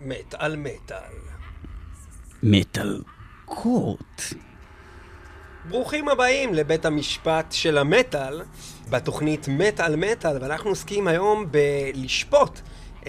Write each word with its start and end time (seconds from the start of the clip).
מת 0.00 0.34
על 0.34 0.56
מטאל. 0.56 1.12
מטאל 2.42 3.02
קורט. 3.44 4.22
ברוכים 5.68 6.08
הבאים 6.08 6.54
לבית 6.54 6.84
המשפט 6.84 7.52
של 7.52 7.78
המטאל, 7.78 8.42
בתוכנית 8.90 9.48
מת 9.48 9.80
על 9.80 9.96
מטאל, 9.96 10.38
ואנחנו 10.40 10.70
עוסקים 10.70 11.08
היום 11.08 11.46
בלשפוט 11.50 12.60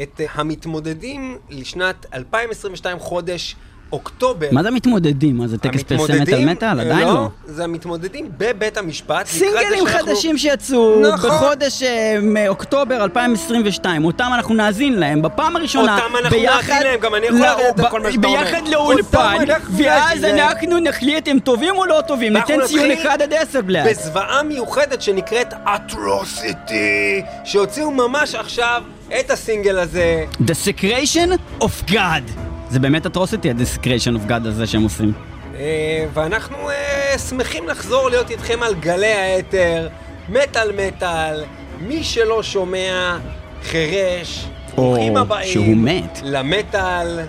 את 0.04 0.22
המתמודדים 0.34 1.38
לשנת 1.50 2.06
2022 2.14 3.00
חודש 3.00 3.56
אוקטובר. 3.94 4.48
מה 4.52 4.64
זה 4.64 4.72
מתמודדים? 4.72 5.38
מה 5.38 5.48
זה 5.48 5.58
טקס 5.58 5.84
פרסי 5.84 6.20
מטאל 6.22 6.46
מטאל? 6.46 6.80
עדיין 6.80 7.08
לא. 7.08 7.28
זה 7.46 7.64
המתמודדים 7.64 8.30
בבית 8.38 8.78
המשפט. 8.78 9.26
סינגלים 9.26 9.86
חדשים 9.86 10.38
שיצאו 10.38 11.02
נכון. 11.14 11.30
בחודש 11.30 11.84
אה, 11.84 12.18
מאוקטובר 12.22 13.04
2022, 13.04 14.06
אותם 14.06 14.32
אנחנו 14.36 14.54
נאזין 14.56 14.94
להם 15.00 15.22
בפעם 15.22 15.56
הראשונה, 15.56 15.96
אותם 15.96 16.16
אנחנו 16.18 16.38
נאזין 16.44 16.84
להם, 16.84 17.00
גם 17.00 17.16
אני 17.16 17.26
יכול 17.26 17.40
לא, 17.40 17.48
על 17.48 17.72
ב- 17.78 17.90
כל 17.90 18.02
מה 18.02 18.12
שאתה 18.12 18.28
אומר. 18.28 18.40
ביחד 18.40 18.68
לאולפן, 18.68 19.38
ואז. 19.78 20.24
אנחנו 20.24 20.80
נחליט 20.80 21.28
אם 21.28 21.38
טובים 21.44 21.76
או 21.78 21.86
לא 21.86 22.02
טובים, 22.08 22.34
ניתן 22.34 22.66
ציון 22.66 22.92
נתחיל 22.92 23.08
1 23.08 23.22
עד 23.22 23.34
10 23.34 23.62
בלעד. 23.62 23.88
בזוועה 23.90 24.44
מיוחדת 24.44 25.02
שנקראת 25.02 25.54
אטרוסיטי, 25.64 27.22
שהוציאו 27.44 27.92
ממש 27.92 28.36
עכשיו 28.36 28.84
את 29.20 29.32
הסינגל 29.32 29.80
הזה. 29.80 30.26
Desecration 30.42 31.30
of 31.64 31.92
God. 31.92 32.51
זה 32.72 32.80
באמת 32.80 33.06
אטרוסיטי, 33.06 33.50
ה-Desecration 33.50 34.16
of 34.18 34.30
God 34.30 34.48
הזה 34.48 34.68
שהם 34.68 34.84
עושים. 34.84 35.14
אה, 35.56 36.06
ואנחנו 36.14 36.70
אה, 36.70 37.18
שמחים 37.30 37.68
לחזור 37.68 38.10
להיות 38.10 38.30
איתכם 38.32 38.64
על 38.64 38.74
גלי 38.76 39.14
האתר, 39.14 39.88
מטאל 40.30 40.72
מטאל, 40.78 41.44
מי 41.82 42.04
שלא 42.04 42.44
שומע, 42.44 43.18
חירש, 43.64 44.46
ברוכים 44.76 45.18
הבאים 45.18 45.54
שהוא 45.54 45.78
מת. 45.78 46.20
למטאל 46.24 47.20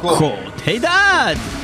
קורט. 0.00 0.18
קורט 0.18 0.62
הידד! 0.66 1.59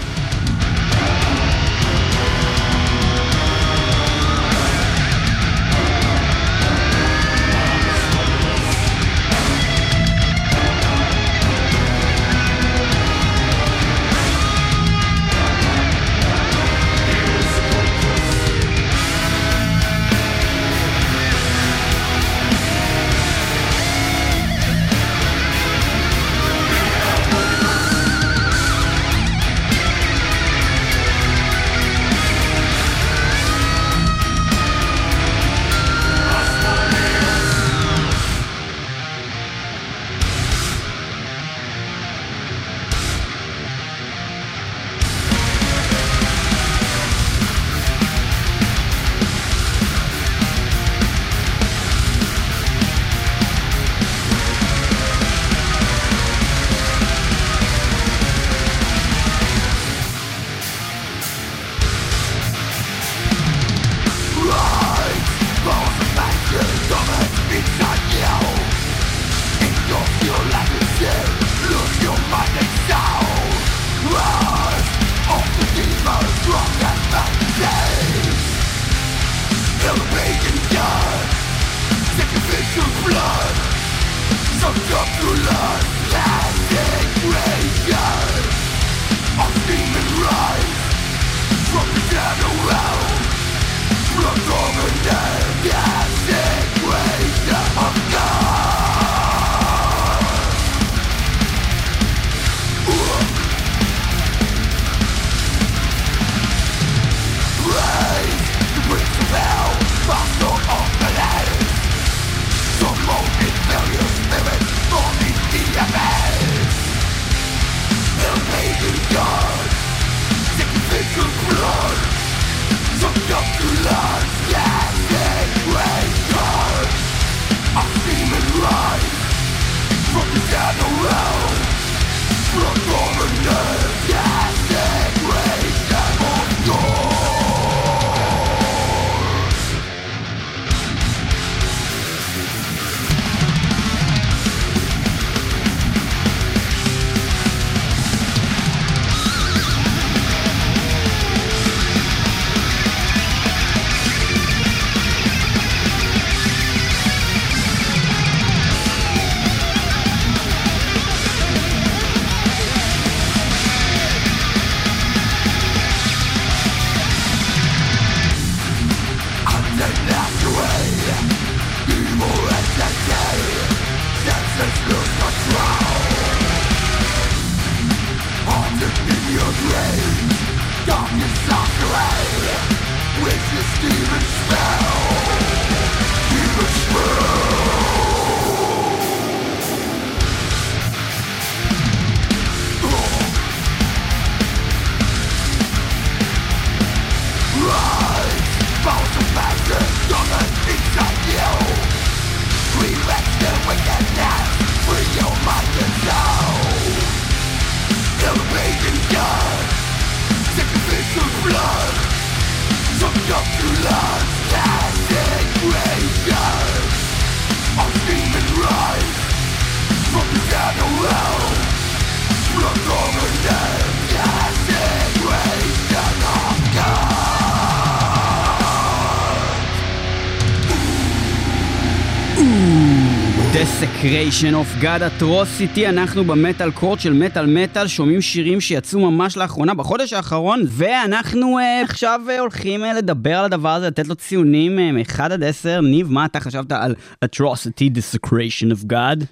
Desecration 234.26 234.54
of 234.54 234.82
God 234.82 235.22
Atrocity, 235.22 235.88
אנחנו 235.88 236.24
במטאל 236.24 236.70
קורט 236.70 237.00
של 237.00 237.12
מטאל 237.12 237.46
מטאל, 237.46 237.86
שומעים 237.86 238.20
שירים 238.20 238.60
שיצאו 238.60 239.10
ממש 239.10 239.36
לאחרונה, 239.36 239.74
בחודש 239.74 240.12
האחרון, 240.12 240.62
ואנחנו 240.68 241.58
uh, 241.58 241.84
עכשיו 241.84 242.20
uh, 242.28 242.40
הולכים 242.40 242.84
uh, 242.84 242.86
לדבר 242.86 243.38
על 243.38 243.44
הדבר 243.44 243.68
הזה, 243.68 243.86
לתת 243.86 244.06
לו 244.08 244.14
ציונים 244.14 244.78
uh, 244.78 245.12
מ-1 245.12 245.22
עד 245.22 245.44
10. 245.44 245.80
ניב, 245.80 246.12
מה 246.12 246.24
אתה 246.24 246.40
חשבת 246.40 246.72
על 246.72 246.94
Atrocity 247.24 247.90
Desecration 247.98 248.72
of 248.72 248.92
God? 248.92 249.24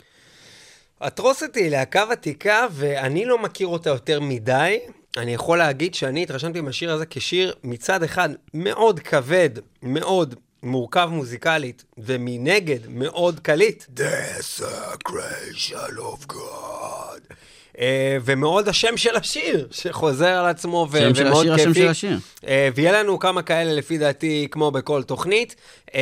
Atrocity 1.04 1.56
היא 1.56 1.70
להקה 1.70 2.04
ותיקה, 2.12 2.66
ואני 2.72 3.24
לא 3.24 3.42
מכיר 3.42 3.66
אותה 3.66 3.90
יותר 3.90 4.20
מדי. 4.20 4.78
אני 5.16 5.34
יכול 5.34 5.58
להגיד 5.58 5.94
שאני 5.94 6.22
התרשמתי 6.22 6.60
מהשיר 6.60 6.92
הזה 6.92 7.06
כשיר 7.06 7.54
מצד 7.64 8.02
אחד 8.02 8.28
מאוד 8.54 9.00
כבד, 9.00 9.50
מאוד 9.82 10.34
מורכב 10.64 11.08
מוזיקלית, 11.12 11.84
ומנגד 11.98 12.78
מאוד 12.88 13.40
קליט. 13.40 13.84
Desecration 13.98 15.98
of 15.98 16.32
God. 16.32 17.34
Uh, 17.74 17.76
ומאוד 18.24 18.68
השם 18.68 18.96
של 18.96 19.16
השיר, 19.16 19.68
שחוזר 19.70 20.26
על 20.26 20.46
עצמו 20.46 20.86
ו- 20.90 20.98
שם 20.98 21.14
של 21.14 21.26
ומאוד 21.26 21.46
השיר, 21.48 21.56
כיפי. 21.72 21.88
השם 21.88 22.08
של 22.08 22.16
השיר. 22.42 22.70
ויהיה 22.74 22.92
לנו 23.02 23.18
כמה 23.18 23.42
כאלה 23.42 23.72
לפי 23.72 23.98
דעתי, 23.98 24.48
כמו 24.50 24.70
בכל 24.70 25.02
תוכנית. 25.02 25.56
Um, 25.88 25.92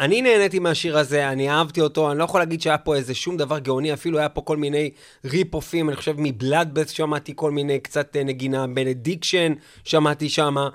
אני 0.00 0.22
נהניתי 0.22 0.58
מהשיר 0.58 0.98
הזה, 0.98 1.28
אני 1.28 1.50
אהבתי 1.50 1.80
אותו, 1.80 2.10
אני 2.10 2.18
לא 2.18 2.24
יכול 2.24 2.40
להגיד 2.40 2.60
שהיה 2.60 2.78
פה 2.78 2.96
איזה 2.96 3.14
שום 3.14 3.36
דבר 3.36 3.58
גאוני, 3.58 3.92
אפילו 3.92 4.18
היה 4.18 4.28
פה 4.28 4.40
כל 4.40 4.56
מיני 4.56 4.90
rip-off 5.24 5.69
ים, 5.69 5.88
אני 5.88 5.96
חושב 5.96 6.14
מ 6.18 6.25
Bloodbath 6.25 6.90
שמעתי 6.90 7.32
כל 7.36 7.50
מיני 7.50 7.80
קצת 7.80 8.16
נגינה, 8.24 8.66
Benediction 8.66 9.52
שמעתי 9.84 10.28
שמה. 10.28 10.68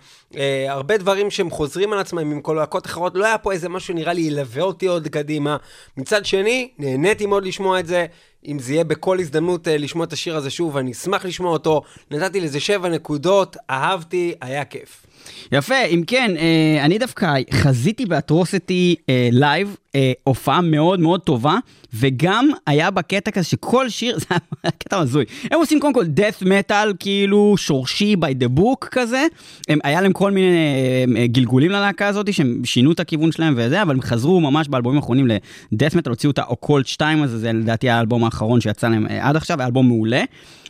הרבה 0.67 0.97
דברים 0.97 1.31
שהם 1.31 1.49
חוזרים 1.49 1.93
על 1.93 1.99
עצמם 1.99 2.19
עם 2.31 2.41
כל 2.41 2.53
להקות 2.53 2.85
אחרות, 2.85 3.15
לא 3.15 3.25
היה 3.25 3.37
פה 3.37 3.51
איזה 3.51 3.69
משהו 3.69 3.87
שנראה 3.87 4.13
לי 4.13 4.21
ילווה 4.21 4.63
אותי 4.63 4.87
עוד 4.87 5.07
קדימה. 5.07 5.57
מצד 5.97 6.25
שני, 6.25 6.69
נהניתי 6.79 7.25
מאוד 7.25 7.45
לשמוע 7.45 7.79
את 7.79 7.87
זה. 7.87 8.05
אם 8.45 8.59
זה 8.59 8.73
יהיה 8.73 8.83
בכל 8.83 9.19
הזדמנות 9.19 9.67
uh, 9.67 9.71
לשמוע 9.71 10.05
את 10.05 10.13
השיר 10.13 10.35
הזה 10.35 10.49
שוב, 10.49 10.77
אני 10.77 10.91
אשמח 10.91 11.25
לשמוע 11.25 11.51
אותו. 11.51 11.81
נתתי 12.11 12.39
לזה 12.39 12.59
שבע 12.59 12.89
נקודות, 12.89 13.57
אהבתי, 13.69 14.33
היה 14.41 14.65
כיף. 14.65 15.06
יפה, 15.51 15.83
אם 15.89 16.03
כן, 16.07 16.31
אה, 16.37 16.85
אני 16.85 16.97
דווקא 16.97 17.33
חזיתי 17.51 18.05
ב 18.05 18.15
Atrocity 18.15 18.95
אה, 19.09 19.29
live, 19.31 19.75
אה, 19.95 20.11
הופעה 20.23 20.61
מאוד 20.61 20.99
מאוד 20.99 21.21
טובה, 21.21 21.57
וגם 21.93 22.49
היה 22.67 22.91
בקטע 22.91 23.31
כזה 23.31 23.45
שכל 23.45 23.89
שיר, 23.89 24.17
זה 24.19 24.25
היה 24.29 24.71
קטע 24.71 24.97
הזוי. 24.99 25.25
הם 25.51 25.59
עושים 25.59 25.79
קודם 25.79 25.93
כל 25.93 26.05
death 26.15 26.43
metal, 26.43 26.93
כאילו 26.99 27.55
שורשי 27.57 28.15
by 28.15 28.43
the 28.43 28.59
book 28.59 28.87
כזה. 28.91 29.25
הם, 29.69 29.79
היה 29.83 30.01
להם 30.01 30.13
כל 30.13 30.31
מיני 30.31 31.27
גלגולים 31.27 31.71
ללהקה 31.71 32.07
הזאת, 32.07 32.33
שהם 32.33 32.61
שינו 32.65 32.91
את 32.91 32.99
הכיוון 32.99 33.31
שלהם 33.31 33.53
וזה, 33.57 33.81
אבל 33.81 33.95
הם 33.95 34.01
חזרו 34.01 34.41
ממש 34.41 34.67
באלבומים 34.67 34.97
האחרונים 34.97 35.27
ל-death 35.27 35.93
metal, 35.93 36.09
הוציאו 36.09 36.31
את 36.31 36.39
האוקולט 36.39 36.87
2 36.87 37.23
הזה, 37.23 37.37
זה 37.37 37.53
לדעתי 37.53 37.89
האלבום 37.89 38.23
האחרון 38.23 38.61
שיצא 38.61 38.87
להם 38.87 39.07
עד 39.21 39.35
עכשיו, 39.35 39.59
היה 39.59 39.67
אלבום 39.67 39.87
מעולה. 39.87 40.23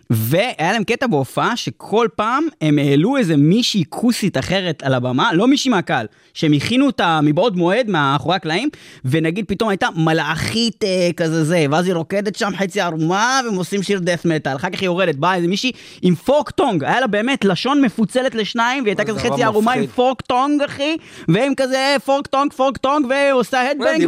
והיה 0.10 0.74
להם 0.74 0.84
קטע 0.84 1.08
בהופעה 1.08 1.58
שכל 1.58 2.08
פעם 2.16 2.44
הם 2.62 2.80
העלו 2.80 3.18
איזה 3.18 3.38
מישהי 3.38 3.84
כוסית 3.90 4.38
אחרת 4.38 4.84
על 4.84 4.94
הבמה, 4.94 5.34
לא 5.34 5.48
מישהי 5.48 5.72
מהקהל, 5.72 6.06
שהם 6.34 6.54
הכינו 6.54 6.86
אותה 6.86 7.20
מבעוד 7.24 7.58
מועד 7.58 7.90
מאחורי 7.90 8.36
הקלעים, 8.36 8.70
ונגיד 9.06 9.46
פתאום 9.48 9.70
הייתה 9.70 9.88
מלאכית 9.96 10.84
אה, 10.84 11.10
כזה 11.18 11.44
זה, 11.44 11.66
ואז 11.72 11.86
היא 11.86 11.94
רוקדת 11.94 12.36
שם 12.36 12.52
חצי 12.58 12.82
ערומה, 12.82 13.42
והם 13.46 13.56
עושים 13.56 13.84
שיר 13.84 14.00
דף 14.00 14.26
מטאל, 14.26 14.56
אחר 14.56 14.70
כך 14.70 14.82
היא 14.82 14.86
יורדת, 14.86 15.16
באה 15.16 15.36
איזה 15.36 15.48
מישהי 15.48 15.72
עם 16.02 16.16
forked 16.16 16.50
tongue, 16.50 16.84
היה 16.84 17.00
לה 17.00 17.08
באמת 17.08 17.46
לשון 17.46 17.82
מפוצלת 17.82 18.36
לשניים, 18.36 18.84
והיא 18.84 18.96
הייתה 19.00 19.14
זה 19.14 19.20
כזה 19.20 19.30
חצי 19.30 19.44
ערומה 19.44 19.74
עם. 19.74 19.88
forked 19.88 20.22
tongue 20.22 20.62
אחי, 20.62 20.98
והם 21.28 21.54
כזה 21.58 21.96
forked 22.06 22.28
tongue, 22.28 22.54
forked 22.54 22.78
tongue, 22.78 23.06
ועושה 23.10 23.72
headbang, 23.72 24.08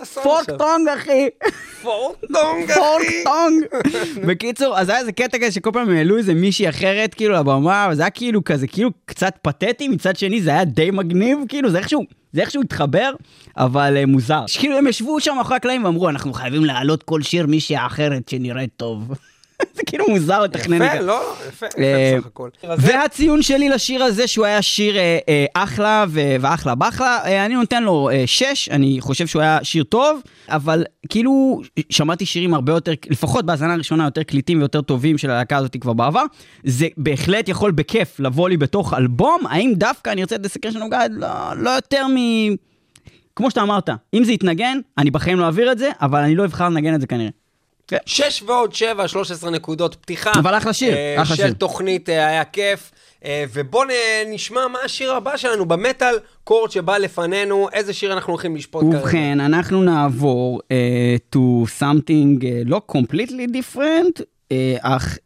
חסון 0.00 0.22
forked. 0.22 0.50
tongue 0.50 0.88
אחי. 0.88 1.28
forked 1.82 2.16
אחי. 2.70 3.24
tongue. 3.24 3.64
בקיצור, 4.28 4.78
אז 4.78 4.88
היה 4.88 5.03
איזה 5.04 5.12
קטע 5.12 5.38
כזה 5.38 5.52
שכל 5.52 5.70
פעם 5.72 5.90
העלו 5.90 6.18
איזה 6.18 6.34
מישהי 6.34 6.68
אחרת 6.68 7.14
כאילו 7.14 7.34
לבמה, 7.34 7.88
וזה 7.90 8.02
היה 8.02 8.10
כאילו 8.10 8.44
כזה, 8.44 8.66
כאילו 8.66 8.90
קצת 9.04 9.34
פתטי, 9.42 9.88
מצד 9.88 10.16
שני 10.16 10.42
זה 10.42 10.50
היה 10.50 10.64
די 10.64 10.90
מגניב, 10.90 11.38
כאילו 11.48 11.70
זה 11.70 11.78
איכשהו, 11.78 12.04
זה 12.32 12.40
איכשהו 12.40 12.62
התחבר, 12.62 13.12
אבל 13.56 13.96
uh, 14.02 14.06
מוזר. 14.06 14.44
כאילו 14.58 14.78
הם 14.78 14.86
ישבו 14.86 15.20
שם 15.20 15.34
מאחורי 15.36 15.56
הקלעים 15.56 15.84
ואמרו, 15.84 16.08
אנחנו 16.08 16.32
חייבים 16.32 16.64
להעלות 16.64 17.02
כל 17.02 17.22
שיר 17.22 17.46
מישהי 17.46 17.76
אחרת 17.86 18.28
שנראית 18.28 18.70
טוב. 18.76 19.12
זה 19.74 19.82
כאילו 19.86 20.04
מוזר 20.08 20.42
לתכנן 20.42 20.82
את 20.82 20.86
יפה, 20.86 21.00
זה. 21.00 21.06
לא, 21.06 21.06
לא, 21.06 21.34
יפה, 21.48 21.66
אה, 21.66 22.08
יפה 22.08 22.18
בסך 22.18 22.26
הכל. 22.26 22.48
והציון 22.78 23.42
שלי 23.42 23.68
לשיר 23.68 24.02
הזה, 24.02 24.26
שהוא 24.26 24.46
היה 24.46 24.62
שיר 24.62 24.96
אה, 24.96 25.18
אה, 25.28 25.46
אחלה 25.54 26.04
ואחלה 26.40 26.74
באחלה, 26.74 27.18
אה, 27.24 27.46
אני 27.46 27.54
נותן 27.54 27.82
לו 27.82 28.10
אה, 28.10 28.22
שש, 28.26 28.68
אני 28.68 28.96
חושב 29.00 29.26
שהוא 29.26 29.42
היה 29.42 29.58
שיר 29.62 29.84
טוב, 29.84 30.20
אבל 30.48 30.84
כאילו 31.08 31.60
שמעתי 31.90 32.26
שירים 32.26 32.54
הרבה 32.54 32.72
יותר, 32.72 32.92
לפחות 33.10 33.46
בהאזנה 33.46 33.74
הראשונה, 33.74 34.04
יותר 34.04 34.22
קליטים 34.22 34.58
ויותר 34.58 34.82
טובים 34.82 35.18
של 35.18 35.30
הלהקה 35.30 35.56
הזאת 35.56 35.76
כבר 35.80 35.92
בעבר, 35.92 36.24
זה 36.64 36.86
בהחלט 36.96 37.48
יכול 37.48 37.70
בכיף 37.70 38.20
לבוא 38.20 38.48
לי 38.48 38.56
בתוך 38.56 38.94
אלבום, 38.94 39.40
האם 39.50 39.72
דווקא 39.76 40.10
אני 40.10 40.20
ארצה 40.20 40.34
את 40.34 40.40
Desecration 40.40 40.82
of 40.82 40.90
God? 40.90 41.12
לא, 41.14 41.28
לא 41.56 41.70
יותר 41.70 42.06
מ... 42.06 42.16
כמו 43.36 43.50
שאתה 43.50 43.62
אמרת, 43.62 43.88
אם 44.14 44.24
זה 44.24 44.32
יתנגן, 44.32 44.78
אני 44.98 45.10
בחיים 45.10 45.38
לא 45.38 45.44
אעביר 45.44 45.72
את 45.72 45.78
זה, 45.78 45.90
אבל 46.00 46.20
אני 46.20 46.34
לא 46.34 46.44
אבחר 46.44 46.68
לנגן 46.68 46.94
את 46.94 47.00
זה 47.00 47.06
כנראה. 47.06 47.30
שש 48.06 48.42
ועוד 48.46 48.74
שבע, 48.74 49.08
13 49.08 49.50
נקודות 49.50 49.94
פתיחה. 49.94 50.32
אבל 50.34 50.56
אחלה 50.56 50.72
שיר, 50.72 50.94
אה, 50.94 51.22
אחלה 51.22 51.36
של 51.36 51.42
שיר. 51.42 51.52
תוכנית 51.52 52.08
אה, 52.08 52.26
היה 52.26 52.44
כיף. 52.44 52.90
אה, 53.24 53.44
ובואו 53.52 53.88
נשמע 54.28 54.68
מה 54.68 54.78
השיר 54.84 55.12
הבא 55.12 55.36
שלנו 55.36 55.66
במטאל 55.66 56.14
קורט 56.44 56.70
שבא 56.70 56.98
לפנינו, 56.98 57.68
איזה 57.72 57.92
שיר 57.92 58.12
אנחנו 58.12 58.32
הולכים 58.32 58.56
לשפוט 58.56 58.82
כרגע. 58.84 58.98
ובכן, 59.02 59.40
אנחנו 59.40 59.82
נעבור 59.82 60.60
uh, 60.60 61.36
to 61.36 61.38
something 61.80 62.42
uh, 62.42 62.46
לא 62.64 62.80
completely 62.92 63.48
different, 63.52 64.22
אך 64.80 65.18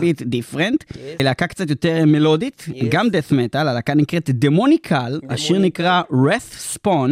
bit 0.00 0.22
different, 0.22 0.92
Yes. 0.92 0.96
להקה 1.22 1.46
קצת 1.46 1.70
יותר 1.70 2.04
מלודית, 2.06 2.66
Yes. 2.68 2.84
גם 2.88 3.06
death 3.06 3.32
metal, 3.32 3.58
הלהקה 3.58 3.94
נקראת 3.94 4.30
דמוניקל, 4.30 5.20
השיר. 5.30 5.58
נקרא 5.58 6.02
Wrath 6.10 6.76
Spawn. 6.76 7.10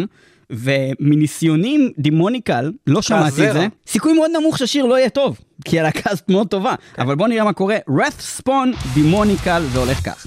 ומניסיונים 0.50 1.90
דימוניקל, 1.98 2.72
לא 2.86 3.02
שמעתי 3.02 3.48
את. 3.48 3.52
זה, 3.52 3.66
סיכוי 3.86 4.12
מאוד 4.12 4.30
נמוך 4.40 4.58
שהשיר 4.58 4.86
לא 4.86 4.98
יהיה 4.98 5.10
טוב, 5.10 5.38
כי 5.64 5.80
הלהקה 5.80 6.10
הזאת 6.10 6.28
מאוד 6.28 6.48
טובה, 6.48 6.74
אבל 6.98 7.14
בואו 7.14 7.28
נראה 7.28 7.44
מה 7.44 7.52
קורה, 7.52 7.76
Wrath 7.90 8.40
Spawn, 8.42 8.94
דימוניקל, 8.94 9.62
זה 9.72 9.78
הולך 9.78 9.98
כך. 9.98 10.26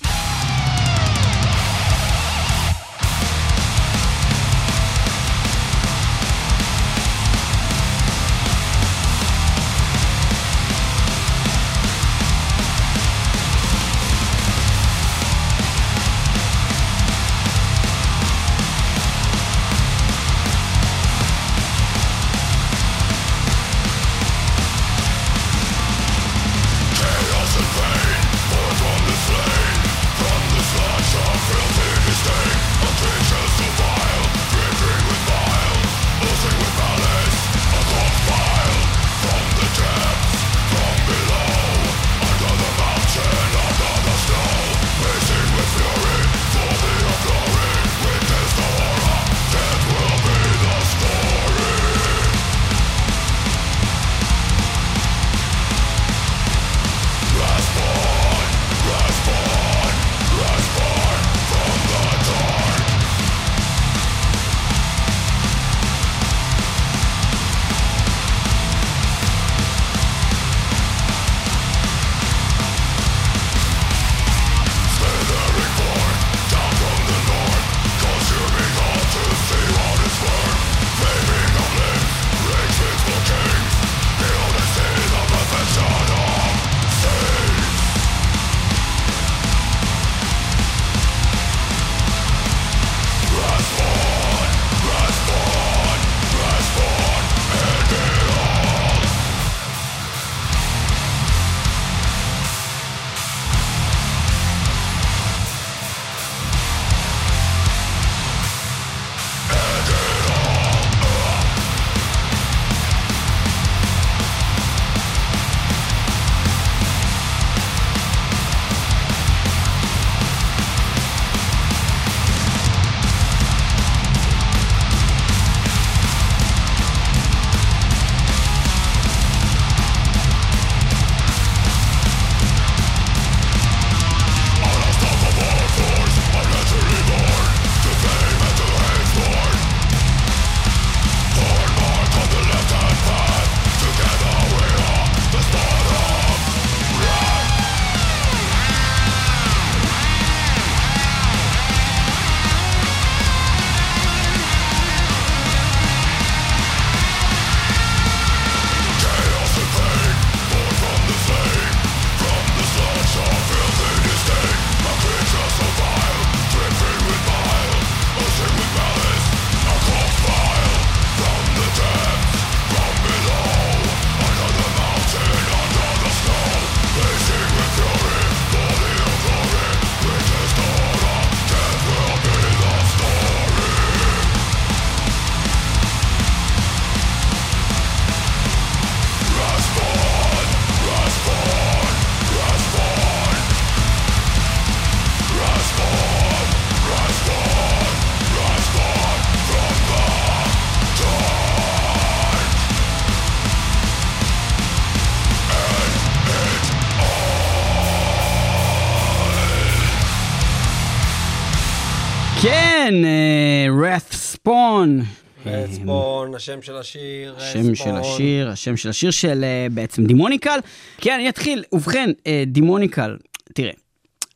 רדספון, 216.34 216.36
השם 216.36 216.62
של 216.62 216.78
השיר, 216.78 217.36
השם 217.38 217.76
של 217.76 217.96
השיר, 217.96 218.50
השם 218.50 218.78
של 218.78 218.90
השיר 218.90 219.12
של 219.12 219.44
אה, 219.44 219.68
בעצם 219.72 220.06
דימוניקל. 220.06 220.60
כן, 220.98 221.14
אני 221.14 221.30
אתחיל. 221.30 221.64
ובכן, 221.74 222.10
אה, 222.28 222.44
דימוניקל, 222.48 223.18
תראה, 223.54 223.72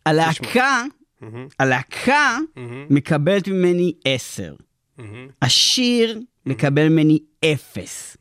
הלהקה, 0.05 0.83
הלהקה 1.59 2.37
מקבלת 2.89 3.47
ממני 3.47 3.93
עשר. 4.05 4.53
השיר 5.41 6.19
מקבל 6.45 6.89
ממני 6.89 7.19
אפס. 7.45 8.17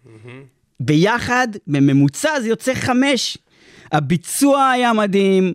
ביחד, 0.80 1.48
בממוצע 1.66 2.40
זה 2.40 2.48
יוצא 2.48 2.74
חמש. 2.74 3.38
הביצוע 3.92 4.70
היה 4.70 4.92
מדהים, 4.92 5.52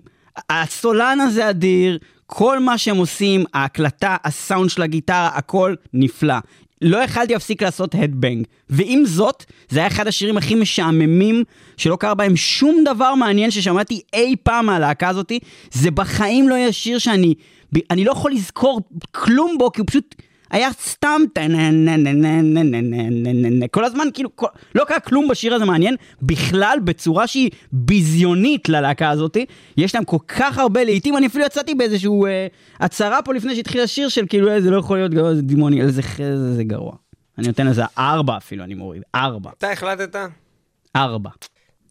הסולן 0.49 1.19
הזה 1.19 1.49
אדיר, 1.49 1.99
כל 2.25 2.59
מה 2.59 2.77
שהם 2.77 2.97
עושים, 2.97 3.43
ההקלטה, 3.53 4.17
הסאונד 4.23 4.69
של 4.69 4.81
הגיטרה, 4.81 5.27
הכל 5.33 5.75
נפלא. 5.93 6.35
לא 6.81 6.97
יכלתי 6.97 7.33
להפסיק 7.33 7.63
לעשות 7.63 7.95
הדבנג. 7.95 8.45
ועם 8.69 9.05
זאת, 9.05 9.45
זה 9.69 9.79
היה 9.79 9.87
אחד 9.87 10.07
השירים 10.07 10.37
הכי 10.37 10.55
משעממים, 10.55 11.43
שלא 11.77 11.95
קרה 11.95 12.13
בהם 12.13 12.35
שום 12.35 12.83
דבר 12.85 13.15
מעניין 13.15 13.51
ששמעתי 13.51 14.01
אי 14.13 14.35
פעם 14.43 14.65
מהלהקה 14.65 15.09
הזאתי. 15.09 15.39
זה 15.71 15.91
בחיים 15.91 16.49
לא 16.49 16.55
יהיה 16.55 16.71
שיר 16.71 16.97
שאני... 16.97 17.33
אני 17.91 18.05
לא 18.05 18.11
יכול 18.11 18.31
לזכור 18.31 18.81
כלום 19.11 19.55
בו, 19.57 19.71
כי 19.71 19.81
הוא 19.81 19.87
פשוט... 19.87 20.15
היה 20.51 20.69
סתם 20.71 21.21
כל 23.71 23.85
הזמן 23.85 24.07
כאילו 24.13 24.29
לא 24.75 24.83
קרה 24.83 24.99
כלום 24.99 25.27
בשיר 25.27 25.53
הזה 25.53 25.65
מעניין 25.65 25.95
בכלל 26.21 26.77
בצורה 26.83 27.27
שהיא 27.27 27.49
ביזיונית 27.71 28.69
ללהקה 28.69 29.09
הזאתי 29.09 29.45
יש 29.77 29.95
להם 29.95 30.05
כל 30.05 30.17
כך 30.27 30.57
הרבה 30.57 30.83
לעיתים 30.83 31.17
אני 31.17 31.27
אפילו 31.27 31.45
יצאתי 31.45 31.75
באיזשהו 31.75 32.25
הצהרה 32.79 33.21
פה 33.21 33.33
לפני 33.33 33.55
שהתחיל 33.55 33.81
השיר 33.81 34.09
של 34.09 34.25
כאילו 34.29 34.61
זה 34.61 34.69
לא 34.69 34.79
יכול 34.79 34.97
להיות 34.97 35.11
גרוע 35.11 35.33
זה 35.33 35.41
דימוני 35.41 35.81
איזה 35.81 36.01
זה 36.55 36.63
גרוע. 36.63 36.93
אני 37.37 37.47
נותן 37.47 37.67
לזה 37.67 37.83
ארבע 37.97 38.37
אפילו 38.37 38.63
אני 38.63 38.73
מוריד 38.73 39.03
ארבע. 39.15 39.51
אתה 39.57 39.71
החלטת? 39.71 40.15
ארבע. 40.95 41.29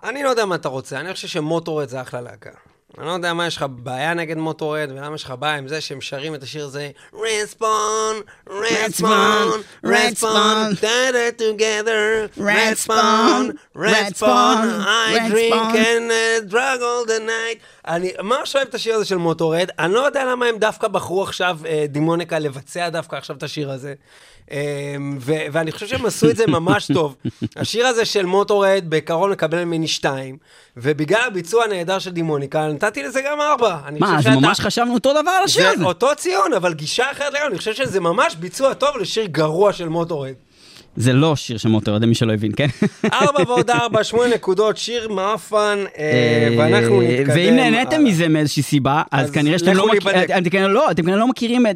אני 0.05 0.23
לא 0.23 0.29
יודע 0.29 0.45
מה 0.45 0.55
אתה 0.55 0.69
רוצה 0.69 1.01
אני 1.01 1.13
חושב 1.13 1.29
שמוטורד 1.29 1.89
זה 1.89 2.01
אחלה 2.01 2.21
להקה. 2.21 2.51
אני 2.99 3.07
לא 3.07 3.11
יודע 3.13 3.33
מה 3.33 3.47
יש 3.47 3.57
לך 3.57 3.67
בעיה 3.69 4.15
נגד 4.15 4.37
מוטורד, 4.37 4.91
ולמה 4.91 5.15
יש 5.15 5.25
לך 5.25 5.35
בעיה 5.39 5.57
עם 5.57 5.69
זה 5.69 5.81
שהם 5.81 6.01
שרים 6.01 6.35
את 6.35 6.43
השיר 6.43 6.65
הזה, 6.65 6.91
רספון, 7.15 8.17
רספון, 8.51 9.63
רספון, 9.85 10.75
טאטה 10.81 11.37
טוגדר, 11.37 12.27
רספון, 12.39 13.51
רספון, 13.77 14.81
I 14.81 15.31
drink 15.31 15.75
and 15.75 16.51
drug 16.51 16.81
all 16.81 17.05
the 17.07 17.21
night. 17.21 17.76
אני 17.87 18.13
ממש 18.23 18.57
אוהב 18.57 18.69
את 18.69 18.75
השיר 18.75 18.95
הזה 18.95 19.05
של 19.05 19.17
מוטורד, 19.17 19.69
אני 19.79 19.93
לא 19.93 20.01
יודע 20.01 20.25
למה 20.25 20.47
הם 20.47 20.59
דווקא 20.59 20.89
בחרו 20.89 21.23
עכשיו, 21.23 21.59
דימוניקה, 21.89 22.39
לבצע 22.39 22.89
דווקא 22.89 23.17
עכשיו 23.17 23.37
את 23.37 23.43
השיר 23.43 23.71
הזה. 23.71 23.95
ו- 25.21 25.47
ואני 25.53 25.73
חושב 25.73 25.87
שהם 25.87 26.07
עשו 26.07 26.31
את 26.31 26.37
זה 26.37 26.47
ממש 26.47 26.87
טוב. 26.95 27.17
השיר 27.57 27.87
הזה 27.87 28.05
של 28.05 28.27
מוטורד 28.27 28.85
בעיקרון 28.89 29.31
מקבל 29.31 29.65
ממני 29.65 29.89
שתיים, 29.89 30.37
ובגלל 30.77 31.23
הביצוע 31.27 31.65
הנהדר 31.65 31.99
של 31.99 32.11
דימוניקה, 32.11 32.69
נתתי 32.69 33.03
לזה 33.03 33.21
גם 33.27 33.41
ארבע. 33.41 33.79
מה, 33.99 34.19
אז 34.19 34.27
ממש 34.27 34.61
חשבנו 34.61 34.95
אותו 34.95 35.13
דבר 35.23 35.31
על 35.31 35.45
השיר 35.45 35.69
הזה. 35.69 35.79
זה 35.79 35.85
אותו 35.85 36.09
ציון, 36.17 36.53
אבל 36.53 36.75
גישה 36.75 37.11
אחרת 37.13 37.33
לגמרי, 37.33 37.49
אני 37.49 37.59
חושב 37.59 37.75
שזה 37.75 38.01
ממש 38.01 38.35
ביצוע 38.37 38.75
טוב 38.75 38.97
לשיר 38.97 39.25
גרוע 39.27 39.73
של 39.73 39.89
מוטורד. 39.89 40.33
זה 40.97 41.13
לא 41.13 41.37
שיר 41.37 41.59
מוטורד, 41.65 42.03
למי 42.03 42.15
שלא 42.15 42.33
הבין, 42.33 42.53
כן? 42.57 42.67
ארבע 43.13 43.43
ועוד 43.49 43.71
ארבע, 43.71 44.05
שמונה 44.05 44.35
נקודות, 44.35 44.77
שיר 44.77 45.09
מאפן, 45.09 45.85
ואנחנו 46.59 47.03
נתקדם. 47.03 47.35
ואם 47.37 47.57
נהניתם 47.57 48.05
מזה 48.05 48.29
מאיזושהי 48.29 48.63
סיבה, 48.63 49.03
אז 49.13 49.31
כנראה 49.31 49.59
שאתם 49.59 49.73
לא 49.73 49.89
מכירים, 49.89 50.69
לא, 50.69 50.91
אתם 50.91 51.03
כנראה 51.03 51.19
לא 51.19 51.29
מכירים 51.29 51.67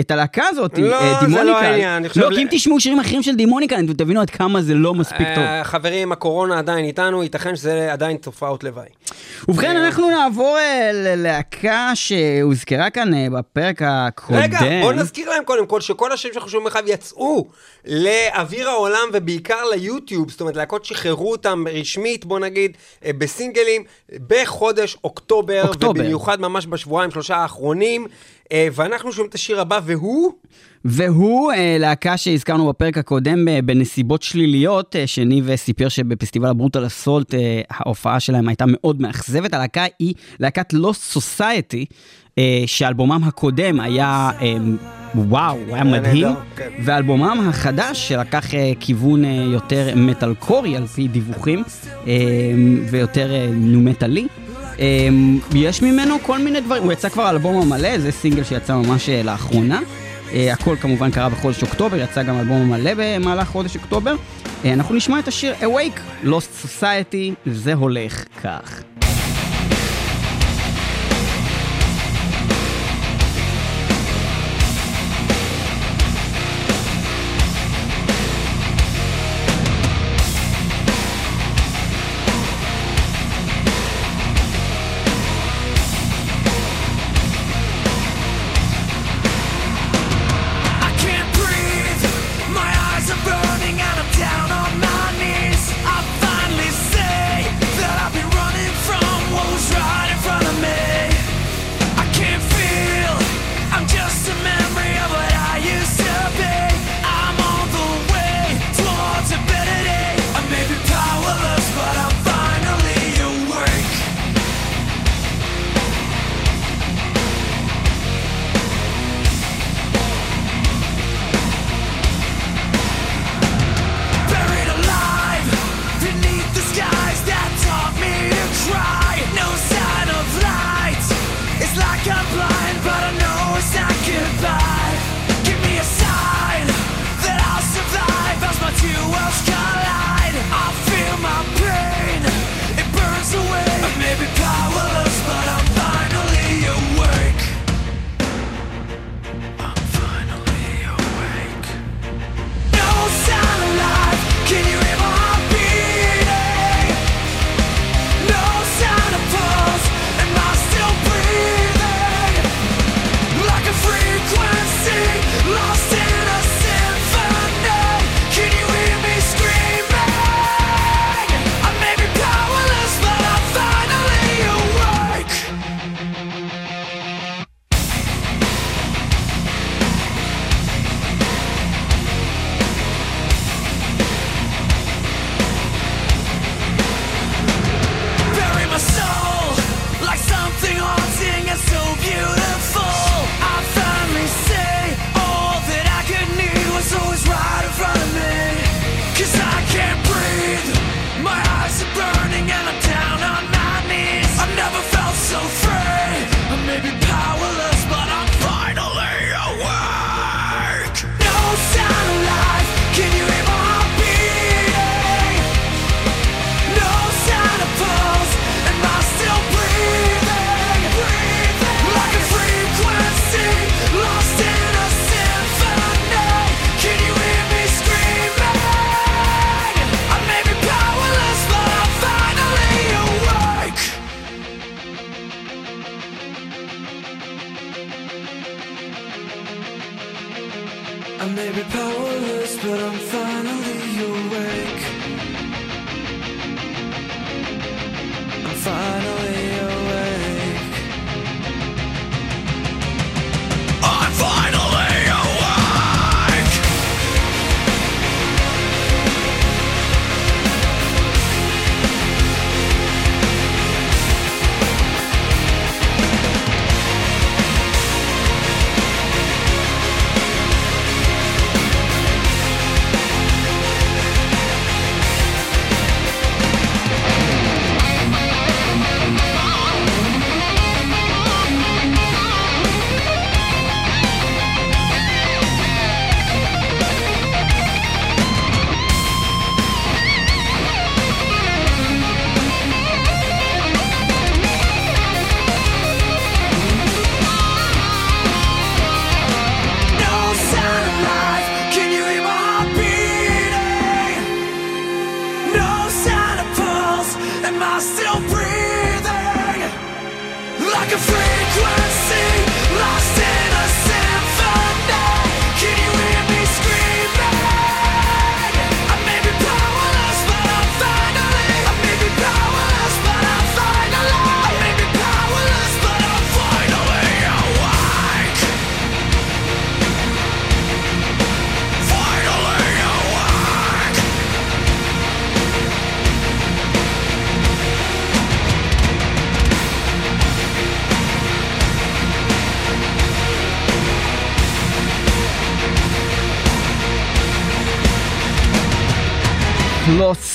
את 0.00 0.10
הלהקה 0.10 0.44
הזאת, 0.48 0.74
דימוניקה. 0.74 1.22
לא, 1.22 1.28
זה 1.28 1.44
לא 1.44 1.58
העניין. 1.58 2.02
לא, 2.16 2.28
כי 2.34 2.42
אם 2.42 2.46
תשמעו 2.50 2.80
שירים 2.80 3.00
אחרים 3.00 3.22
של 3.22 3.34
דימוניקה, 3.34 3.76
אתם 3.76 3.92
תבינו 3.92 4.20
עד 4.20 4.30
כמה 4.30 4.62
זה 4.62 4.74
לא 4.74 4.94
מספיק 4.94 5.26
טוב. 5.34 5.44
חברים, 5.62 6.12
הקורונה 6.12 6.58
עדיין 6.58 6.84
איתנו, 6.84 7.22
ייתכן 7.22 7.56
שזה 7.56 7.92
עדיין 7.92 8.16
תופעות 8.16 8.64
לוואי. 8.64 8.88
ובכן, 9.48 9.76
אנחנו 9.76 10.10
נעבור 10.10 10.58
ללהקה 10.92 11.92
שהוזכרה 11.94 12.90
כאן 12.90 13.32
בפרק 13.32 13.82
הקודם. 13.84 14.38
רגע, 14.40 14.58
בוא 14.82 14.92
נזכיר 14.92 15.30
להם 15.30 15.44
קודם 15.44 15.66
כל, 15.66 15.80
שכל 15.80 16.12
השירים 16.12 16.34
שאנחנו 16.34 16.50
שומעים 16.50 16.72
יצאו 16.86 17.46
לאוויר 18.06 18.68
העולם 18.68 19.08
ובעיקר 19.12 19.64
ליוטיוב, 19.72 20.30
זאת 20.30 20.40
אומרת 20.40 20.56
להקות 20.56 20.84
שחררו 20.84 21.32
אותם 21.32 21.64
רשמית, 21.72 22.24
בוא 22.24 22.38
נגיד, 22.38 22.76
בסינגלים, 23.08 23.84
בחודש 24.26 24.96
אוקטובר, 25.04 25.68
אוקטובר. 25.68 26.00
ובמיוחד 26.00 26.40
ממש 26.40 26.66
בשבועיים, 26.66 27.10
שלושה 27.10 27.36
האחרונים, 27.36 28.06
ואנחנו 28.52 29.12
שומעים 29.12 29.28
את 29.28 29.34
השיר 29.34 29.60
הבא, 29.60 29.80
והוא... 29.84 30.32
והוא 30.84 31.52
להקה 31.78 32.16
שהזכרנו 32.16 32.68
בפרק 32.68 32.98
הקודם 32.98 33.44
בנסיבות 33.64 34.22
שליליות, 34.22 34.96
שניב 35.06 35.56
סיפר 35.56 35.88
שבפסטיבל 35.88 36.48
הברוטל 36.48 36.86
אסולט 36.86 37.34
ההופעה 37.70 38.20
שלהם 38.20 38.48
הייתה 38.48 38.64
מאוד 38.68 39.00
מאכזבת. 39.00 39.54
הלהקה 39.54 39.84
היא 39.98 40.14
להקת 40.40 40.72
לוסט 40.72 41.02
סוסייטי, 41.02 41.86
שאלבומם 42.66 43.20
הקודם 43.24 43.80
היה 43.80 44.30
וואו, 45.14 45.58
הוא 45.66 45.74
היה 45.74 45.84
מדהים, 45.84 46.26
ואלבומם 46.84 47.46
החדש 47.48 48.08
שלקח 48.08 48.46
כיוון 48.80 49.24
יותר 49.24 49.92
מטאל 49.96 50.34
קורי 50.34 50.76
על 50.76 50.86
פי 50.86 51.08
דיווחים, 51.08 51.62
ויותר 52.90 53.50
נו-מטאלי. 53.52 54.26
יש 55.54 55.82
ממנו 55.82 56.16
כל 56.22 56.38
מיני 56.38 56.60
דברים, 56.60 56.82
הוא 56.82 56.92
יצא 56.92 57.08
כבר 57.08 57.30
אלבום 57.30 57.62
המלא, 57.62 57.98
זה 57.98 58.12
סינגל 58.12 58.44
שיצא 58.44 58.76
ממש 58.76 59.08
לאחרונה. 59.08 59.80
הכל 60.32 60.76
כמובן 60.80 61.10
קרה 61.10 61.28
בחודש 61.28 61.62
אוקטובר, 61.62 61.96
יצא 61.96 62.22
גם 62.22 62.38
אלבום 62.38 62.60
המלא 62.60 62.90
במהלך 62.96 63.48
חודש 63.48 63.76
אוקטובר. 63.76 64.14
אנחנו 64.64 64.94
נשמע 64.94 65.18
את 65.18 65.28
השיר 65.28 65.54
Awake, 65.60 66.26
Lost 66.26 66.66
Society, 66.66 67.34
זה 67.46 67.74
הולך 67.74 68.24
כך. 68.42 68.82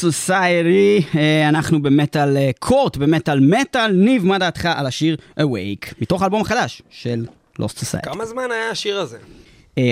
סוסיירי, 0.02 1.04
אה, 1.16 1.50
אנחנו 1.50 1.82
במטאל 1.82 2.38
אה, 2.38 2.50
קורט, 2.60 2.98
במטאל 2.98 3.40
מטאל. 3.40 3.92
ניב, 3.92 4.26
מה 4.26 4.38
דעתך 4.38 4.66
על 4.66 4.88
השיר 4.88 5.18
Awake, 5.40 5.94
מתוך 6.02 6.22
האלבום 6.22 6.42
החדש 6.42 6.82
של 6.90 7.26
Lost 7.60 7.78
Society? 7.78 8.06
כמה 8.06 8.26
זמן 8.26 8.52
היה 8.52 8.70
השיר 8.70 9.00
הזה? 9.00 9.18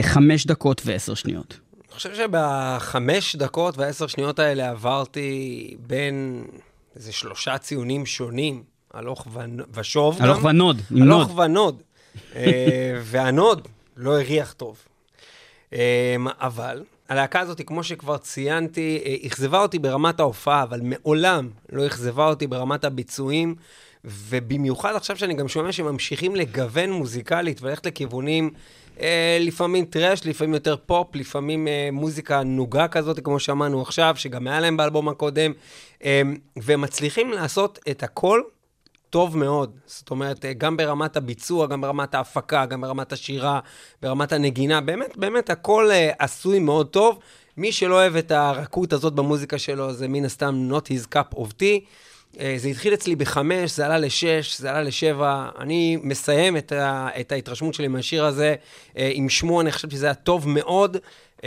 חמש 0.02 0.46
דקות 0.46 0.82
ועשר 0.86 1.14
שניות. 1.14 1.60
אני 1.74 1.96
חושב 1.96 2.16
שבחמש 2.16 3.36
דקות 3.36 3.78
ועשר 3.78 4.08
שניות 4.08 4.40
האלה 4.40 4.70
עברתי 4.70 5.76
בין 5.88 6.46
איזה 6.96 7.12
שלושה 7.12 7.58
ציונים 7.58 8.06
שונים, 8.06 8.64
הלוך 8.94 9.28
ושוב. 9.74 10.18
הלוך 10.22 10.44
ונוד, 10.44 10.82
עם 10.92 11.02
הלוך 11.02 11.30
נוד. 11.30 11.40
ונוד. 11.40 11.82
אה, 12.36 13.00
והנוד 13.04 13.68
לא 13.98 14.20
הריח 14.20 14.54
טוב. 14.54 14.78
אה, 15.74 16.16
אבל 16.40 16.84
הלהקה 17.10 17.40
הזאת, 17.40 17.62
כמו 17.66 17.84
שכבר 17.84 18.18
ציינתי, 18.18 19.02
אה, 19.06 19.16
אכזבה 19.28 19.62
אותי 19.62 19.80
ברמת 19.80 20.20
ההופעה, 20.20 20.64
אבל 20.64 20.80
מעולם 20.84 21.50
לא 21.72 21.88
אכזבה 21.88 22.28
אותי 22.28 22.48
ברמת 22.48 22.84
הביצועים, 22.84 23.56
ובמיוחד 24.06 24.96
עכשיו 24.96 25.18
שאני 25.18 25.34
גם 25.34 25.48
שומע 25.48 25.72
שממשיכים 25.72 26.36
לגוון 26.36 26.92
מוזיקלית 26.92 27.62
וללכת 27.62 27.86
לכיוונים, 27.86 28.50
אה, 29.02 29.38
לפעמים 29.40 29.86
טראש, 29.86 30.26
לפעמים 30.26 30.54
יותר 30.54 30.76
פופ, 30.86 31.16
לפעמים 31.16 31.68
אה, 31.68 31.90
מוזיקה 31.92 32.44
נוגה 32.44 32.88
כזאת, 32.88 33.20
כמו 33.20 33.40
שאמרנו 33.40 33.82
עכשיו, 33.82 34.14
שגם 34.18 34.48
היה 34.48 34.60
להם 34.60 34.78
באלבום 34.78 35.10
הקודם, 35.10 35.52
אה, 36.04 36.22
והם 36.58 36.82
מצליחים 36.82 37.32
לעשות 37.32 37.80
את 37.90 38.04
הכל 38.04 38.42
טוב 39.10 39.38
מאוד. 39.38 39.72
זאת 39.86 40.12
אומרת, 40.12 40.46
אה, 40.46 40.54
גם 40.54 40.78
ברמת 40.78 41.18
הביצוע, 41.18 41.68
גם 41.68 41.82
ברמת 41.82 42.16
ההפקה, 42.16 42.66
גם 42.66 42.82
ברמת 42.82 43.12
השירה, 43.12 43.60
ברמת 44.02 44.32
הנגינה, 44.32 44.82
באמת, 44.82 45.18
באמת 45.18 45.50
הכל 45.50 45.90
uh, 45.92 46.16
עשוי 46.20 46.60
מאוד 46.60 46.88
טוב. 46.88 47.20
מי 47.58 47.72
שלא 47.72 47.96
אוהב 47.96 48.16
את 48.16 48.32
הרכות 48.32 48.94
הזאת 48.94 49.14
במוזיקה 49.14 49.58
שלו, 49.58 49.94
זה 49.94 50.08
מן 50.08 50.26
הסתם 50.26 50.70
not 50.72 50.86
his 50.86 51.16
cup 51.16 51.38
of 51.38 51.48
tea. 51.60 51.86
Uh, 52.34 52.40
זה 52.58 52.68
התחיל 52.68 52.94
אצלי 52.94 53.16
בחמש, 53.16 53.76
זה 53.76 53.86
עלה 53.86 53.98
לשש, 53.98 54.60
זה 54.60 54.70
עלה 54.70 54.82
לשבע. 54.82 55.50
אני 55.60 55.98
מסיים 56.04 56.58
את, 56.58 56.72
ה, 56.72 57.08
את 57.20 57.32
ההתרשמות 57.32 57.74
שלי 57.74 57.88
מהשיר 57.88 58.26
הזה 58.26 58.56
uh, 58.90 58.96
עם 59.14 59.30
שמונה, 59.30 59.72
חשבתי 59.72 59.96
שזה 59.96 60.06
היה 60.06 60.14
טוב 60.14 60.50
מאוד. 60.50 60.98
uh, 61.38 61.42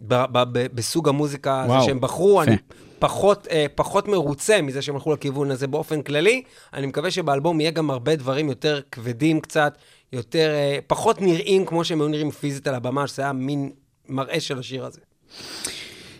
ב, 0.00 0.24
ב, 0.32 0.42
ב, 0.52 0.66
בסוג 0.74 1.08
המוזיקה 1.08 1.64
וואו, 1.66 1.84
שהם 1.84 2.00
בחרו. 2.00 2.42
יפה. 2.42 2.50
אני 2.50 2.56
פחות, 3.00 3.48
אה, 3.50 3.66
פחות 3.74 4.08
מרוצה 4.08 4.62
מזה 4.62 4.82
שהם 4.82 4.94
הלכו 4.94 5.12
לכיוון 5.12 5.50
הזה 5.50 5.66
באופן 5.66 6.02
כללי. 6.02 6.42
אני 6.74 6.86
מקווה 6.86 7.10
שבאלבום 7.10 7.60
יהיה 7.60 7.70
גם 7.70 7.90
הרבה 7.90 8.16
דברים 8.16 8.48
יותר 8.48 8.80
כבדים 8.92 9.40
קצת, 9.40 9.78
יותר, 10.12 10.50
אה, 10.54 10.78
פחות 10.86 11.22
נראים 11.22 11.66
כמו 11.66 11.84
שהם 11.84 12.00
היו 12.00 12.08
נראים 12.08 12.30
פיזית 12.30 12.66
על 12.66 12.74
הבמה, 12.74 13.06
שזה 13.06 13.22
היה 13.22 13.32
מין 13.32 13.70
מראה 14.08 14.40
של 14.40 14.58
השיר 14.58 14.84
הזה. 14.84 15.00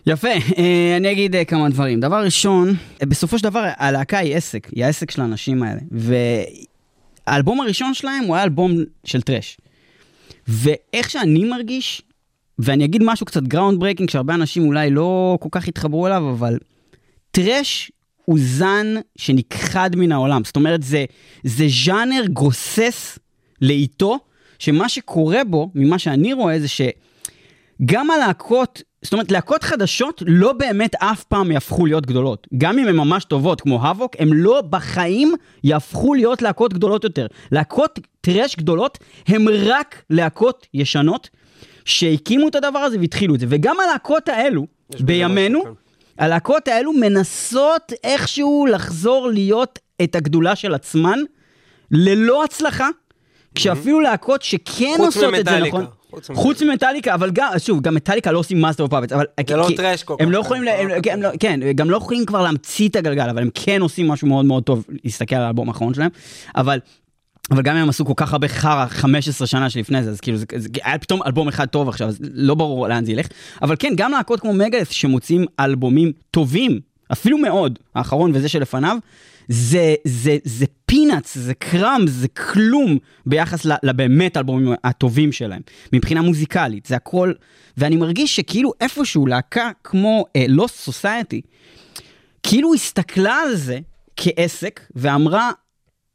יפה, 0.07 0.29
אה, 0.29 0.97
אני 0.97 1.13
אגיד 1.13 1.37
אה, 1.37 1.45
כמה 1.45 1.69
דברים. 1.69 2.01
דבר 2.01 2.25
ראשון, 2.25 2.69
אה, 3.03 3.07
בסופו 3.07 3.39
של 3.39 3.45
דבר 3.45 3.69
הלהקה 3.77 4.19
היא 4.19 4.37
עסק, 4.37 4.69
היא 4.75 4.85
העסק 4.85 5.11
של 5.11 5.23
האנשים 5.23 5.63
האלה. 5.63 5.81
והאלבום 7.27 7.61
הראשון 7.61 7.95
שלהם 7.95 8.25
הוא 8.25 8.37
היה 8.37 8.45
אלבום 8.45 8.73
של 9.05 9.23
thrash. 9.23 9.57
ואיך 10.49 11.11
שאני 11.11 11.45
מרגיש, 11.45 12.03
ואני 12.59 12.85
אגיד 12.85 13.03
משהו 13.05 13.27
קצת 13.27 13.43
groundbreaking, 13.43 14.11
שהרבה 14.11 14.35
אנשים 14.35 14.67
אולי 14.67 14.91
לא 14.91 15.39
כל 15.41 15.49
כך 15.53 15.69
התחברו 15.69 16.07
אליו, 16.07 16.31
אבל 16.31 16.59
thrash 17.31 17.93
הוא 18.25 18.39
זן 18.41 18.87
שנכחד 19.17 19.97
מן 19.97 20.13
העולם. 20.13 20.45
זאת 20.45 20.57
אומרת, 20.57 20.83
זה, 20.83 21.05
זה 21.45 21.67
ז'אנר 21.85 22.27
גוסס 22.33 23.19
לאיטו, 23.63 24.19
שמה 24.59 24.89
שקורה 24.89 25.45
בו, 25.45 25.71
ממה 25.75 25.99
שאני 25.99 26.33
רואה, 26.33 26.61
זה 26.61 26.67
שגם 26.69 28.11
הלהקות, 28.11 28.83
זאת 29.03 29.13
אומרת, 29.13 29.33
להקות 29.33 29.63
חדשות 29.63 30.23
לא 30.27 30.53
באמת 30.53 30.95
אף 30.95 31.25
פעם 31.25 31.51
יהפכו 31.51 31.87
להיות 31.87 32.07
גדולות. 32.07 32.47
גם 32.59 32.79
אם 32.79 32.89
הן 32.89 32.97
ממש 32.97 33.25
טובות, 33.25 33.61
כמו 33.61 33.87
Havok, 33.87 34.13
הן 34.19 34.29
לא 34.29 34.63
בחיים 34.71 35.35
יהפכו 35.65 36.15
להיות 36.15 36.43
להקות 36.43 36.75
גדולות 36.75 37.05
יותר. 37.05 37.27
להקות 37.53 37.99
thrash 38.21 38.57
גדולות 38.57 38.99
הן 39.27 39.49
רק 39.49 40.03
להקות 40.11 40.67
ישנות, 40.75 41.29
שהקימו 41.85 42.49
את 42.49 42.55
הדבר 42.55 42.79
הזה 42.79 42.99
והתחילו 43.01 43.35
את 43.35 43.41
זה. 43.41 43.47
וגם 43.49 43.77
הלהקות 43.81 44.29
האלו, 44.29 44.67
בימינו. 45.01 45.63
הלהקות 46.19 46.69
האלו 46.69 46.93
מנסות 46.93 47.93
איכשהו 48.05 48.67
לחזור 48.71 49.29
להיות 49.29 49.79
את 50.03 50.15
הגדולה 50.15 50.57
של 50.57 50.75
עצמן, 50.75 51.19
ללא 51.91 52.45
הצלחה, 52.45 52.89
כשאפילו 53.55 54.01
להקות 54.01 54.43
שכן 54.43 54.97
עושות 54.99 55.35
את 55.41 55.45
זה. 55.45 55.61
נכון. 55.61 55.87
חוץ 56.35 56.63
ממטאליקה, 56.63 57.15
אבל 57.15 57.31
גם, 57.31 57.51
שוב, 57.59 57.81
גם 57.81 57.95
מטאליקה 57.95 58.33
לא 58.33 58.39
עושים 58.39 58.61
Master 58.61 58.87
of 58.89 58.94
Puppets, 58.94 59.13
אבל... 59.13 59.25
זה 59.49 59.57
לא 59.57 59.69
thrash 59.77 60.03
כל 60.03 60.17
הם 60.21 60.29
כך, 60.29 60.33
לא 60.35 60.39
כן, 60.39 60.45
יכולים, 60.45 60.63
לא 60.63 60.71
הם- 60.71 61.03
כן, 61.03 61.13
הם 61.13 61.23
לא- 61.23 61.29
כן, 61.41 61.61
גם 61.75 61.91
לא 61.91 61.97
יכולים 61.97 62.25
כבר 62.27 62.43
להמציא 62.43 62.89
את 62.89 62.97
הגלגל, 62.97 63.29
אבל 63.31 63.43
הם 63.43 63.49
כן 63.55 63.81
עושים 63.81 64.09
משהו 64.09 64.29
מאוד 64.29 64.45
מאוד 64.45 64.63
טוב, 64.63 64.85
להסתכל 65.05 65.37
על 65.37 65.43
האלבום 65.43 65.69
האחרון 65.69 65.95
שלהם, 65.95 66.11
אבל... 66.57 66.79
אבל 67.51 67.63
גם 67.63 67.77
אם 67.77 67.83
הם 67.83 67.89
עשו 67.89 68.05
כל 68.05 68.13
כך 68.17 68.33
הרבה 68.33 68.49
חרא 68.49 68.87
15 68.87 69.47
שנה 69.47 69.71
שלפני 69.71 70.03
זה, 70.05 70.11
אז 70.11 70.21
כאילו, 70.21 70.37
זה, 70.39 70.45
זה 70.57 70.69
היה 70.85 70.99
פתאום 70.99 71.21
אלבום 71.27 71.49
אחד 71.49 71.67
טוב 71.67 71.89
עכשיו, 71.89 72.09
אז 72.09 72.19
לא 72.21 72.55
ברור 72.55 72.89
לאן 72.89 73.05
זה 73.05 73.13
ילך. 73.13 73.27
אבל 73.63 73.77
כן, 73.79 73.93
גם 73.97 74.13
להקות 74.13 74.41
כמו 74.41 74.53
מגלס 74.53 74.89
שמוצאים 74.91 75.45
אלבומים 75.61 76.13
טובים, 76.31 76.81
אפילו 77.13 77.39
מאוד, 77.39 77.79
האחרון 77.95 78.31
וזה 78.35 78.49
שלפניו, 78.49 78.97
זה, 79.53 79.95
זה, 80.05 80.37
זה 80.45 80.67
פינאץ, 80.87 81.39
זה 81.39 81.55
קראמס, 81.55 82.11
זה 82.11 82.29
כלום 82.29 82.99
ביחס 83.27 83.67
לבאמת 83.83 84.37
האלבומים 84.37 84.75
הטובים 84.85 85.33
שלהם. 85.33 85.61
מבחינה 85.93 86.23
מוזיקלית, 86.23 86.87
זה 86.87 86.97
הכל, 86.97 87.33
ואני 87.77 87.97
מרגיש 87.97 88.37
שכאילו 88.37 88.73
איפשהו 88.81 89.27
להקה 89.27 89.71
כמו 89.85 90.25
uh, 90.39 90.67
סוסייטי, 90.67 91.41
כאילו 92.43 92.75
הסתכלה 92.75 93.35
על 93.35 93.55
זה 93.55 93.79
כעסק 94.17 94.81
ואמרה, 94.97 95.51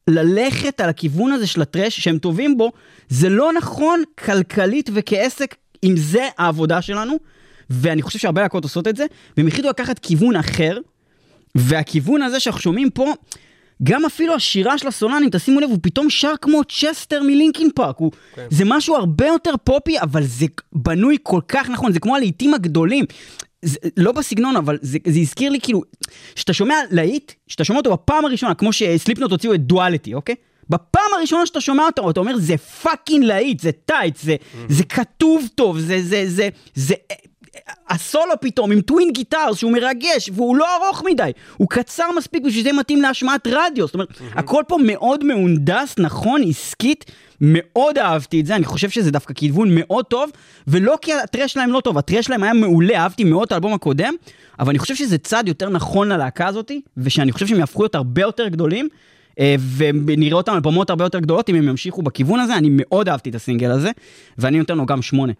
ללכת 0.07 0.81
על 0.81 0.89
הכיוון 0.89 1.31
הזה 1.31 1.47
של 1.47 1.61
הטרש 1.61 1.99
שהם 1.99 2.17
טובים 2.17 2.57
בו, 2.57 2.71
זה 3.09 3.29
לא 3.29 3.53
נכון 3.53 4.03
כלכלית 4.25 4.89
וכעסק, 4.93 5.55
אם 5.83 5.93
זה 5.97 6.27
העבודה 6.37 6.81
שלנו, 6.81 7.13
ואני 7.69 8.01
חושב 8.01 8.19
שהרבה 8.19 8.41
להקות 8.41 8.63
עושות 8.63 8.87
את 8.87 8.95
זה, 8.95 9.05
והם 9.37 9.47
החליטו 9.47 9.69
לקחת 9.69 9.99
כיוון 9.99 10.35
אחר, 10.35 10.77
והכיוון 11.55 12.21
הזה 12.21 12.39
שאנחנו 12.39 12.61
שומעים 12.61 12.89
פה, 12.89 13.13
גם 13.83 14.05
אפילו 14.05 14.35
השירה 14.35 14.77
של 14.77 14.87
הסולן, 14.87 15.23
אם 15.23 15.29
תשימו 15.31 15.59
לב, 15.59 15.69
הוא 15.69 15.79
פתאום 15.81 16.09
שר 16.09 16.33
כמו 16.41 16.61
צ'סטר 16.63 17.23
מ 17.23 17.30
Linkin 17.30 17.69
Park. 17.75 17.97
הוא, 17.97 18.11
כן. 18.35 18.47
זה 18.49 18.63
משהו 18.67 18.95
הרבה 18.95 19.27
יותר 19.27 19.53
פופי, 19.63 19.99
אבל 20.01 20.23
זה 20.23 20.45
בנוי 20.73 21.17
כל 21.23 21.41
כך 21.47 21.69
נכון, 21.69 21.91
זה 21.91 21.99
כמו 21.99 22.15
הלהיטים 22.15 22.53
הגדולים. 22.53 23.05
זה, 23.61 23.79
לא 23.97 24.11
בסגנון, 24.11 24.55
אבל 24.55 24.77
זה, 24.81 24.97
זה 25.07 25.19
הזכיר 25.19 25.49
לי 25.49 25.59
כאילו, 25.59 25.81
כשאתה 26.35 26.53
שומע 26.53 26.75
להיט, 26.91 27.31
כשאתה 27.47 27.63
שומע 27.63 27.79
אותו 27.79 27.93
בפעם 27.93 28.25
הראשונה, 28.25 28.53
כמו 28.53 28.73
ש 28.73 28.85
Slipknot 28.85 29.31
הוציאו 29.31 29.53
את 29.53 29.61
Duality, 29.61 30.13
אוקיי? 30.13 30.35
בפעם 30.69 31.11
הראשונה 31.17 31.45
שאתה 31.45 31.61
שומע 31.61 31.83
אותו, 31.85 32.09
אתה 32.09 32.19
אומר, 32.19 32.37
זה 32.37 32.57
fucking 32.57 33.23
להיט, 33.23 33.59
זה 33.59 33.71
tight, 33.71 34.17
זה, 34.17 34.35
זה 34.69 34.83
כתוב 34.83 35.47
טוב, 35.55 35.79
זה, 35.79 36.03
זה, 36.03 36.23
זה, 36.27 36.49
זה, 36.75 36.93
הסולו 37.89 38.33
פתאום 38.41 38.71
עם 38.71 38.81
twin 38.81 39.11
guitar 39.11 39.53
שהוא 39.53 39.71
מרגש 39.71 40.29
והוא 40.33 40.55
לא 40.55 40.65
ארוך 40.75 41.03
מדי, 41.05 41.31
הוא 41.57 41.69
קצר 41.69 42.05
מספיק 42.17 42.43
בשביל 42.43 42.63
שזה 42.63 42.73
מתאים 42.73 43.01
להשמעת 43.01 43.47
רדיו, 43.47 43.85
זאת 43.85 43.93
אומרת, 43.93 44.07
הכל 44.31 44.63
פה 44.67 44.77
מאוד 44.85 45.23
מהונדס, 45.23 45.95
נכון, 45.97 46.41
עסקית, 46.49 47.11
מאוד 47.41 47.97
אהבתי 47.97 48.41
את 48.41 48.45
זה, 48.45 48.55
אני 48.55 48.65
חושב 48.65 48.89
שזה 48.89 49.11
דווקא 49.11 49.33
כיוון 49.33 49.75
מאוד 49.75 50.05
טוב, 50.05 50.29
ולא 50.67 50.97
כי 51.01 51.13
ה 51.13 51.19
thrash 51.19 51.53
שלהם 51.53 51.71
לא 51.71 51.81
טוב, 51.81 51.97
ה 51.97 52.01
thrash 52.01 52.25
שלהם 52.25 52.43
היה 52.43 52.53
מעולה, 52.53 52.97
אהבתי 52.97 53.23
מאוד 53.23 53.45
את 53.45 53.51
האלבום 53.51 53.73
הקודם, 53.73 54.13
אבל 54.59 54.69
אני 54.69 54.79
חושב 54.79 54.95
שזה 54.95 55.17
צעד 55.17 55.47
יותר 55.47 55.69
נכון 55.69 56.09
ללהקה 56.09 56.47
הזאת, 56.47 56.71
ושאני 56.97 57.31
חושב 57.31 57.47
שהם 57.47 57.59
יהפכו 57.59 57.81
להיות 57.81 57.95
הרבה 57.95 58.21
יותר 58.21 58.47
גדולים. 58.47 58.89
אה, 59.39 59.55
ונראה 59.77 60.37
אותם 60.37 60.53
על 60.53 60.59
במות 60.59 60.89
הרבה 60.89 61.05
יותר 61.05 61.19
גדולות 61.19 61.49
אם 61.49 61.55
הם 61.55 61.67
ימשיכו 61.67 62.01
בכיוון 62.01 62.39
הזה, 62.39 62.55
אני 62.55 62.67
מאוד 62.71 63.09
אהבתי 63.09 63.29
את 63.29 63.35
הסינגל 63.35 63.71
הזה, 63.71 63.91
ואני 64.37 64.59
נותן 64.59 64.77
לו 64.77 64.85
גם 64.85 65.01
שמונה. 65.01 65.33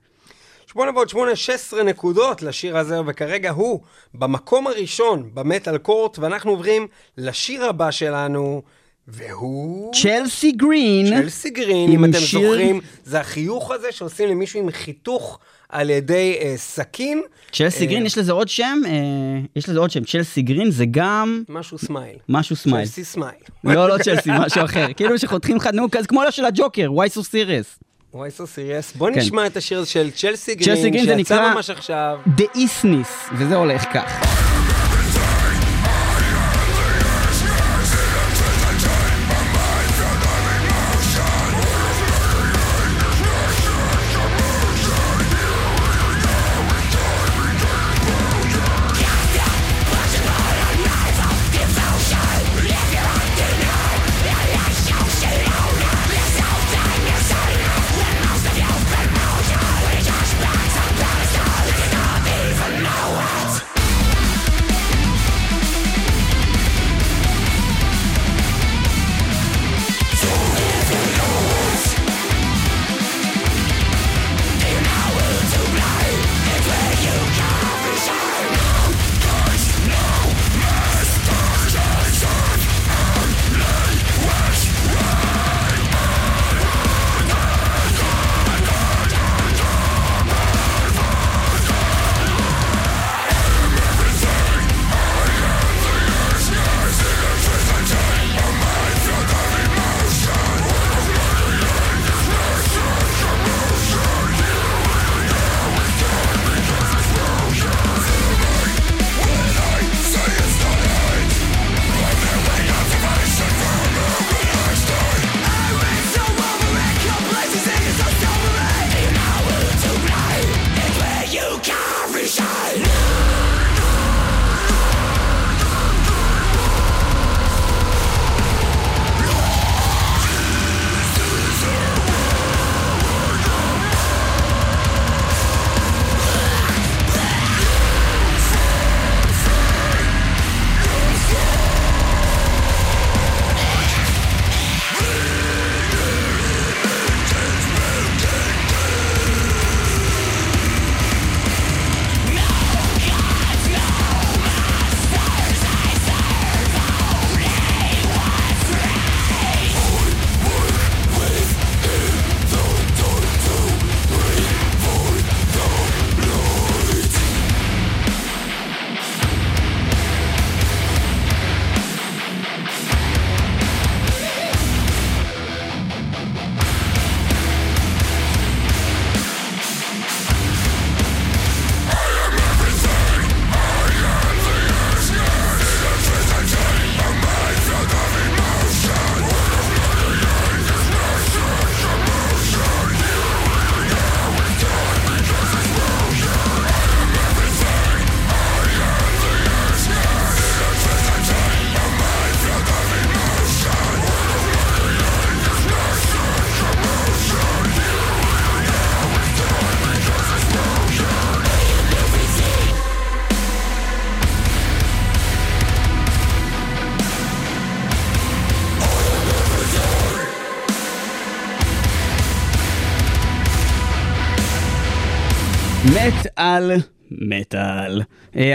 שמונה 0.71 0.91
ועוד 0.95 1.09
שמונה, 1.09 1.35
16 1.35 1.83
נקודות 1.83 2.41
לשיר 2.41 2.77
הזה, 2.77 2.99
וכרגע 3.07 3.51
הוא 3.51 3.79
במקום 4.13 4.67
הראשון 4.67 5.29
במטאל 5.33 5.77
קורט, 5.77 6.19
ואנחנו 6.19 6.51
עוברים 6.51 6.87
לשיר 7.17 7.65
הבא 7.65 7.91
שלנו, 7.91 8.61
והוא... 9.07 9.93
צ'לסי 9.93 10.51
גרין. 10.51 11.21
צ'לסי 11.21 11.49
גרין, 11.49 11.91
אם 11.91 12.05
אתם 12.05 12.13
שיר- 12.13 12.41
זוכרים, 12.41 12.81
זה 13.03 13.19
החיוך 13.19 13.71
הזה 13.71 13.91
שעושים 13.91 14.29
למישהו 14.29 14.59
עם 14.59 14.71
חיתוך 14.71 15.39
על 15.69 15.89
ידי 15.89 16.37
אה, 16.41 16.53
סכין. 16.57 17.21
Chelsea 17.51 17.83
אה, 17.85 17.89
Grin, 17.89 18.05
יש 18.05 18.17
לזה 18.17 18.31
עוד 18.31 18.47
שם? 18.47 18.81
אה, 18.85 18.91
יש 19.55 19.69
לזה 19.69 19.79
עוד 19.79 19.91
שם. 19.91 20.03
Chelsea 20.03 20.41
Grin 20.41 20.71
זה 20.71 20.85
גם 20.91 21.43
משהו 21.49 21.77
smile. 21.77 22.17
משהו 22.29 22.55
smile. 22.55 22.85
Chelsea 22.85 23.03
smile. 23.03 23.31
לא, 23.63 23.89
לא 23.89 23.97
Chelsea, 23.97 24.29
משהו 24.39 24.65
אחר. 24.65 24.87
כאילו 24.97 25.19
שחותכים 25.19 25.55
לך 25.55 25.67
נו 25.67 25.91
כזה, 25.91 26.07
כמו 26.07 26.23
לא 26.23 26.31
של 26.31 26.45
הג'וקר, 26.45 26.89
why 26.91 27.17
so 27.17 27.21
serious. 27.21 27.85
Why 28.15 28.31
so 28.31 28.47
serious. 28.47 28.95
בוא 28.95 29.09
כן. 29.09 29.19
נשמע 29.19 29.47
את 29.47 29.57
השיר 29.57 29.85
של 29.85 30.11
Chelsea 30.11 30.55
Chelsea 30.55 30.89
Grin, 30.89 30.91
Grin 30.91 31.05
זה 31.05 31.17
שיצא 31.17 31.53
ממש 31.53 31.69
עכשיו. 31.69 32.19
The 32.37 32.57
Isnis, 32.57 33.33
וזה 33.37 33.55
הולך 33.55 33.83
כך. 33.93 34.74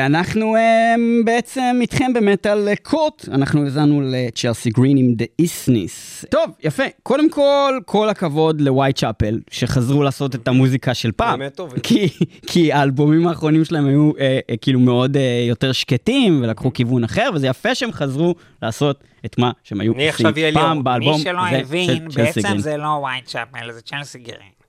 אנחנו 0.07 0.57
אה, 0.57 0.95
בעצם 1.25 1.79
איתכם 1.81 2.13
במטאל 2.13 2.69
אה, 2.69 2.77
Court, 2.77 3.29
אנחנו 3.33 3.65
האזנו 3.65 4.03
ל 4.05 4.13
Chelsea 4.13 4.71
Grin 4.71 4.97
עם 4.97 5.15
The 5.15 5.25
Isnis. 5.39 6.25
טוב, 6.31 6.51
יפה. 6.65 6.83
קודם 7.03 7.31
כל, 7.31 7.79
כל 7.85 8.09
הכבוד 8.09 8.61
ל 8.61 8.97
Whitechapel, 8.97 9.41
שחזרו 9.51 10.03
לעשות 10.03 10.35
את 10.35 10.49
המוזיקה 10.49 10.95
של 10.95 11.13
פעם. 11.13 11.39
באמת 11.39 11.55
טובים. 11.55 11.81
כי, 11.83 12.09
כי 12.47 12.73
האלבומים 12.73 13.27
האחרונים 13.27 13.65
שלהם 13.65 13.87
היו 13.87 14.13
אה, 14.19 14.39
אה, 14.51 14.57
כאילו 14.57 14.81
מאוד 14.81 15.17
אה, 15.17 15.45
יותר 15.49 15.73
שקטים, 15.73 16.41
ולקחו 16.43 16.73
כיוון 16.73 17.05
אחר, 17.05 17.31
וזה 17.35 17.47
יפה 17.47 17.75
שהם 17.75 17.93
חזרו 17.93 18.35
לעשות 18.63 19.05
את 19.25 19.39
מה 19.39 19.51
שהם 19.65 19.81
היו 19.81 19.93
ליאור. 19.95 20.53
פעם 20.55 20.85
באלבום. 20.85 21.15
מי 21.15 21.23
שלא 21.23 21.47
הבין, 21.47 22.09
בעצם. 22.17 22.59
זה 22.59 22.77
לא 22.77 22.89
Whitechapel, 23.01 23.73
זה 23.73 23.81
Chelsea 23.81 24.19
Grin. 24.19 24.60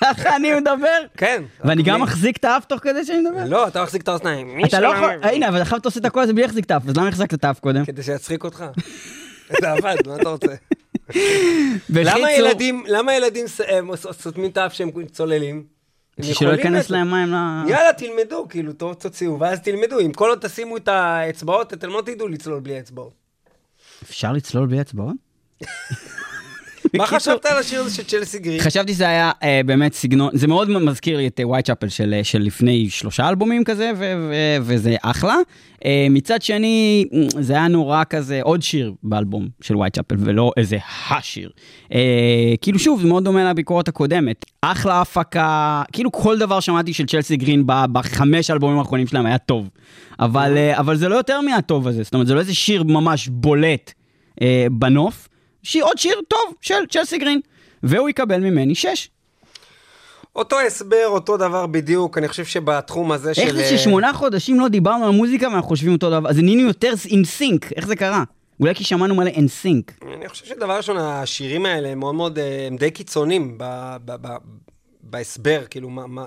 ככה 0.00 0.36
אני 0.36 0.54
מדבר. 0.54 0.98
כן. 1.16 1.42
ואני 1.64 1.82
גם 1.82 2.02
מחזיק 2.02 2.36
את 2.36 2.44
האף 2.44 2.64
תוך 2.64 2.80
כדי 2.80 3.04
שאני 3.04 3.20
מדבר. 3.20 3.44
לא, 3.46 3.68
אתה 3.68 3.82
מחזיק 3.82 4.02
את 4.02 4.08
האוזניים. 4.08 4.64
אתה 4.64 4.80
לא 4.80 4.88
יכול. 4.88 5.10
הנה, 5.22 5.48
אבל 5.48 5.60
עכשיו 5.60 5.78
אתה 5.78 5.88
עושה 5.88 6.00
את 6.00 6.04
הכל 6.04 6.20
הזה 6.20 6.32
בלי 6.32 6.42
להחזיק 6.42 6.64
את 6.64 6.70
האף, 6.70 6.82
אז 6.88 6.96
למה 6.96 7.08
החזקת 7.08 7.34
את 7.34 7.44
האף 7.44 7.60
קודם? 7.60 7.84
כדי 7.84 8.02
שיצחיק 8.02 8.44
אותך. 8.44 8.64
זה 9.60 9.70
עבד, 9.72 9.96
מה 10.06 10.16
אתה 10.16 10.28
רוצה? 10.28 10.54
למה 12.88 13.14
ילדים, 13.14 13.46
סותמים 14.12 14.50
את 14.50 14.56
האף 14.56 14.72
כשהם 14.72 14.90
צוללים? 15.12 15.76
שלא 16.22 16.50
ייכנס. 16.50 16.90
להם 16.90 17.10
מים 17.10 17.32
ל... 17.32 17.34
יאללה, 17.70 17.92
תלמדו, 17.92 18.46
כאילו, 18.48 18.72
טוב, 18.72 18.94
תוציאו, 18.94 19.40
ואז 19.40 19.60
תלמדו. 19.60 20.00
אם 20.00 20.12
כל 20.12 20.28
עוד 20.28 20.38
תשימו 20.38 20.76
את 20.76 20.88
האצבעות, 20.88 21.72
אתם 21.72 21.88
לא 21.88 22.02
תדעו 22.06 22.28
לצלול 22.28 22.60
בלי 22.60 22.80
אצבעות. 22.80 23.12
אפשר 24.02 24.32
לצלול 24.32 24.66
בלי 24.66 24.80
אצבעות? 24.80 25.16
מה 26.98 27.06
חשבת 27.06 27.46
על 27.46 27.58
השיר 27.58 27.80
הזה 27.80 27.94
של 27.94 28.04
Chelsea 28.04 28.38
Grin? 28.38 28.60
חשבתי 28.60 28.94
שזה 28.94 29.08
היה 29.08 29.30
אה, 29.42 29.60
באמת 29.66 29.94
סגנון, 29.94 30.30
זה 30.32 30.46
מאוד 30.46 30.70
מזכיר 30.70 31.16
לי 31.16 31.26
את 31.26 31.40
Whitechapel 31.44 31.88
של, 31.88 32.14
אה, 32.18 32.24
של 32.24 32.38
לפני 32.42 32.90
שלושה 32.90 33.28
אלבומים 33.28 33.64
כזה, 33.64 33.92
וזה 34.60 34.96
אחלה. 35.02 35.36
אה, 35.84 36.06
מצד 36.10 36.42
שני, 36.42 37.04
זה 37.40 37.52
היה 37.52 37.68
נורא 37.68 38.02
כזה 38.10 38.40
עוד 38.42 38.62
שיר 38.62 38.92
באלבום 39.02 39.48
של 39.60 39.76
Whitechapel, 39.76 40.16
ולא 40.18 40.52
איזה 40.56 40.78
השיר. 41.10 41.50
אה, 41.92 42.54
כאילו 42.60 42.78
שוב, 42.78 43.00
זה 43.00 43.08
מאוד 43.08 43.24
דומה 43.24 43.50
לביקורת 43.50 43.88
הקודמת. 43.88 44.44
אחלה 44.62 45.00
הפקה, 45.00 45.82
כאילו 45.92 46.12
כל 46.12 46.38
דבר 46.38 46.60
שמעתי 46.60 46.92
של 46.92 47.06
Chelsea 47.06 47.36
Grin 47.36 47.62
בחמש 47.66 48.50
האלבומים 48.50 48.78
האחרונים 48.78 49.06
שלהם 49.06 49.26
היה 49.26 49.38
טוב. 49.38 49.68
אבל, 50.20 50.56
אה, 50.56 50.78
אבל 50.78 50.96
זה 50.96 51.08
לא 51.08 51.14
יותר 51.14 51.40
מהטוב 51.40 51.88
הזה, 51.88 52.02
זאת 52.02 52.14
אומרת, 52.14 52.26
זה 52.26 52.34
לא 52.34 52.40
איזה 52.40 52.54
שיר 52.54 52.82
ממש 52.82 53.28
בולט 53.28 53.92
אה, 54.42 54.66
בנוף. 54.70 55.28
שיר, 55.66 55.84
עוד 55.84 55.98
שיר 55.98 56.20
טוב 56.28 56.54
של 56.60 56.86
צ'לסי 56.90 57.18
גרין, 57.18 57.40
והוא 57.82 58.08
יקבל 58.08 58.40
ממני 58.40 58.74
שש. 58.74 59.10
אותו 60.36 60.60
הסבר, 60.60 61.06
אותו 61.06 61.36
דבר 61.36 61.66
בדיוק, 61.66 62.18
אני 62.18 62.28
חושב 62.28 62.44
שבתחום 62.44 63.12
הזה 63.12 63.34
של... 63.34 63.42
איך 63.42 63.52
זה 63.54 63.62
אה, 63.62 63.78
ששמונה 63.78 64.12
חודשים 64.12 64.60
לא 64.60 64.68
דיברנו 64.68 65.04
על 65.04 65.10
מוזיקה 65.10 65.48
ואנחנו 65.48 65.68
חושבים 65.68 65.92
אותו 65.92 66.10
דבר? 66.10 66.30
אז 66.30 66.38
נהיינו 66.38 66.62
יותר 66.62 66.92
עם 67.08 67.24
סינק, 67.24 67.72
איך 67.72 67.86
זה 67.86 67.96
קרה? 67.96 68.24
אולי 68.60 68.74
כי 68.74 68.84
שמענו 68.84 69.14
מלא 69.14 69.28
אין 69.30 69.48
סינק. 69.48 69.92
אני 70.16 70.28
חושב 70.28 70.44
שדבר 70.46 70.76
ראשון, 70.76 70.96
השירים 70.96 71.66
האלה 71.66 71.88
הם 71.88 71.98
מאוד 71.98 72.14
מאוד, 72.14 72.38
אה, 72.38 72.66
הם 72.66 72.76
די 72.76 72.90
קיצוניים 72.90 73.54
ב- 73.58 73.96
ב- 74.04 74.26
ב- 74.26 74.36
בהסבר, 75.02 75.62
כאילו, 75.70 75.90
מה, 75.90 76.06
מה, 76.06 76.24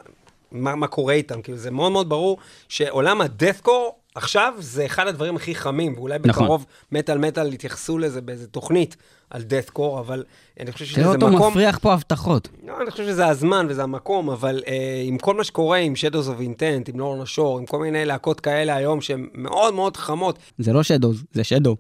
מה, 0.52 0.76
מה 0.76 0.88
קורה 0.88 1.14
איתם. 1.14 1.42
כאילו, 1.42 1.58
זה 1.58 1.72
מאוד 1.72 1.92
מאוד 1.92 2.10
ברור 2.10 2.38
שעולם 2.70 3.22
הדאטקור 3.22 3.99
עכשיו 4.22 4.54
זה 4.60 4.86
אחד 4.86 5.08
הדברים 5.08 5.36
הכי 5.36 5.56
חמים, 5.56 5.94
ואולי 5.98 6.18
נכון. 6.26 6.44
בקרוב 6.44 6.66
מטאל 6.92 7.18
מטאל 7.18 7.54
יתייחסו 7.54 7.98
לזה 7.98 8.22
באיזה 8.22 8.48
תוכנית 8.48 8.96
על 9.30 9.42
דאטקור, 9.42 10.00
אבל 10.00 10.24
אני 10.60 10.72
חושב 10.72 10.86
תראה 10.86 10.96
שזה 10.96 11.16
אותו 11.16 11.28
מקום... 11.28 11.52
מפריח 11.52 11.78
פה 11.78 11.94
הבטחות. 11.94 12.48
לא, 12.68 12.74
אני 12.82 12.92
חושב 12.92 13.06
שזה 13.06 13.28
הזמן 13.28 13.68
וזה 13.70 13.84
המקום, 13.84 14.30
אבל 14.30 14.62
אה, 14.68 15.02
עם 15.06 15.18
כל 15.18 15.36
מה 15.36 15.44
שקורה 15.44 15.78
עם 15.78 15.94
Shadows 15.94 16.28
of 16.28 16.42
Intent, 16.42 16.92
עם 16.94 17.00
לורנה 17.00 17.26
שור, 17.26 17.60
עם 17.60 17.66
כל 17.66 17.80
מיני 17.80 18.06
להקות 18.06 18.40
כאלה 18.40 18.76
היום 18.76 19.02
שהן 19.02 19.28
מאוד 19.34 19.74
מאוד 19.74 19.98
חמות, 19.98 20.40
זה 20.60 20.74
לא 20.74 20.84
שדוז, 20.84 21.24
זה 21.34 21.44
שדו. 21.44 21.76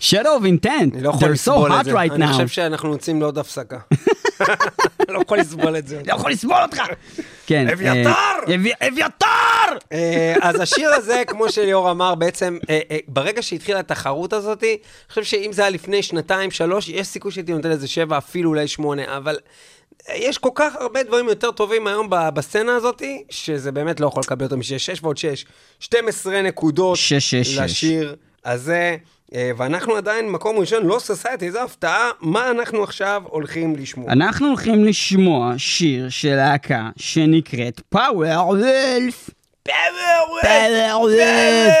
Shadow 0.00 0.40
of 0.40 0.44
Intent, 0.44 1.00
לא 1.00 1.12
they're 1.12 1.48
so 1.48 1.50
hot 1.50 1.86
right 1.86 2.14
אני. 2.14 2.26
חושב 2.26 2.48
שאנחנו 2.48 2.92
יוצאים 2.92 3.20
לעוד 3.20 3.38
הפסקה. 3.38 3.78
לא 5.08 5.20
יכול 5.20 5.38
לסבול 5.38 5.76
את 5.76 5.88
זה. 5.88 6.02
לא 6.06 6.14
יכול 6.14 6.30
לסבול 6.30 6.62
אותך. 6.62 6.82
כן. 7.46 7.68
אביתר! 7.68 8.54
אביתר! 8.88 9.26
אה, 9.92 10.34
אז 10.40 10.60
השיר 10.60 10.94
הזה, 10.94 11.22
כמו 11.26 11.52
שליאור 11.52 11.90
אמר, 11.90 12.14
בעצם, 12.14 12.58
אה, 12.70 12.80
אה, 12.90 12.98
ברגע 13.08 13.42
שהתחילה 13.42 13.78
התחרות 13.78 14.32
הזאת, 14.32 14.62
אני 14.64 14.76
חושב 15.08 15.24
שאם 15.24 15.52
זה 15.52 15.62
היה 15.62 15.70
לפני 15.70 16.02
שנתיים, 16.02 16.50
שלוש, 16.50 16.88
יש 16.88 17.06
סיכוי 17.06 17.32
שהייתי 17.32 17.52
נותן 17.52 17.70
לזה 17.70 17.88
שבע, 17.88 18.18
אפילו 18.18 18.50
אולי 18.50 18.68
שמונה, 18.68 19.16
אבל... 19.16 19.36
יש 20.14 20.38
כל 20.38 20.48
כך 20.54 20.76
הרבה 20.76 21.02
דברים 21.02 21.28
יותר 21.28 21.50
טובים 21.50 21.86
היום 21.86 22.06
בסצנה 22.10 22.76
הזאת, 22.76 23.02
שזה 23.30 23.72
באמת 23.72 24.00
לא 24.00 24.06
יכול 24.06 24.20
לקבל 24.26 24.42
יותר 24.42 24.56
מ-6. 24.56 24.78
6 24.78 24.98
ועוד 25.02 25.16
6, 25.16 25.44
12 25.80 26.42
נקודות 26.42 26.96
6, 26.96 27.30
6, 27.30 27.58
לשיר. 27.58 28.08
6. 28.08 28.31
אז, 28.44 28.62
זה, 28.62 28.96
אה, 29.34 29.50
ואנחנו 29.56 29.96
עדיין 29.96 30.30
מקום 30.30 30.58
ראשון, 30.58 30.86
לא 30.86 30.98
סוסייטי, 30.98 31.50
זו 31.50 31.60
הפתעה, 31.60 32.10
מה 32.20 32.50
אנחנו 32.50 32.82
עכשיו 32.82 33.22
הולכים 33.24 33.76
לשמוע? 33.76 34.12
אנחנו 34.12 34.48
הולכים 34.48 34.84
לשמוע 34.84 35.54
שיר 35.56 36.08
של 36.08 36.34
להקה 36.34 36.88
שנקראת 36.96 37.80
פאוור 37.88 38.48
וולף. 38.48 39.30
פאוור 39.62 41.00
וולף! 41.00 41.74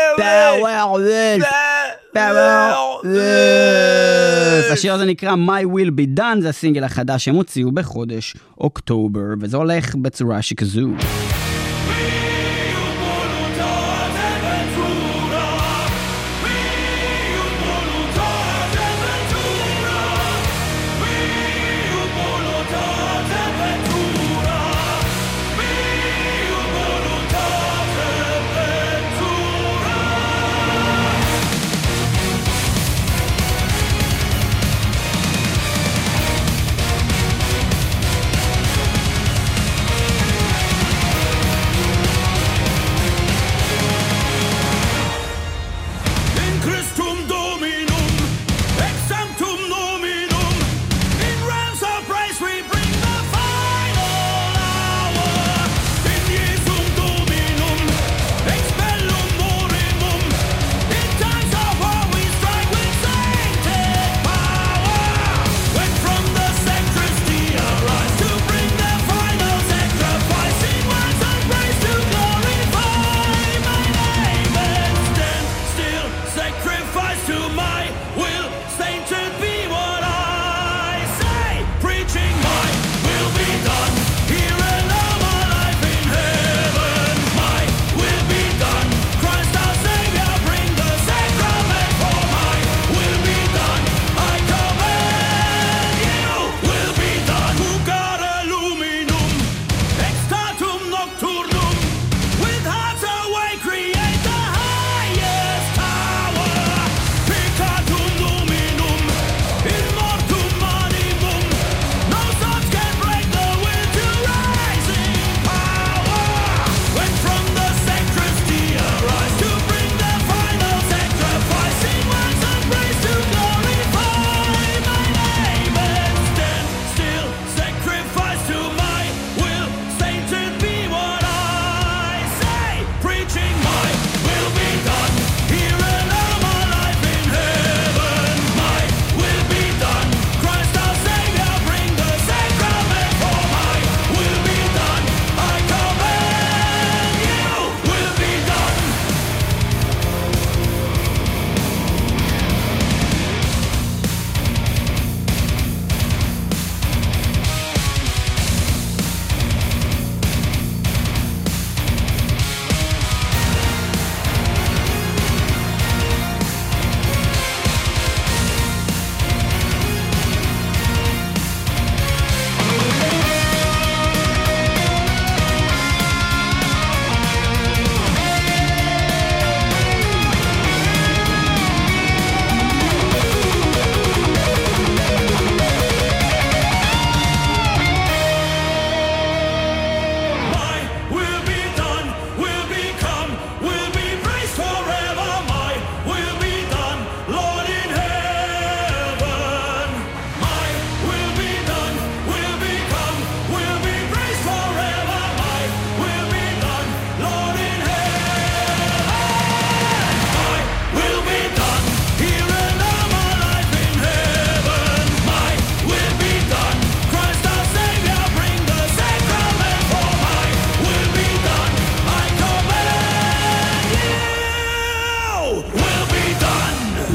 פאוור 2.12 3.00
וולף! 3.04 4.72
השיר 4.72 4.94
הזה 4.94 5.04
נקרא 5.04 5.34
My 5.34 5.66
Will 5.66 5.90
Be 5.90 6.18
Done, 6.18 6.40
זה 6.40 6.48
הסינגל 6.48 6.84
החדש 6.84 7.24
שהם 7.24 7.34
הוציאו 7.34 7.72
בחודש 7.72 8.36
אוקטובר, 8.58 9.26
וזה 9.40 9.56
הולך 9.56 9.94
בצורה 9.94 10.42
שכזו. 10.42 10.88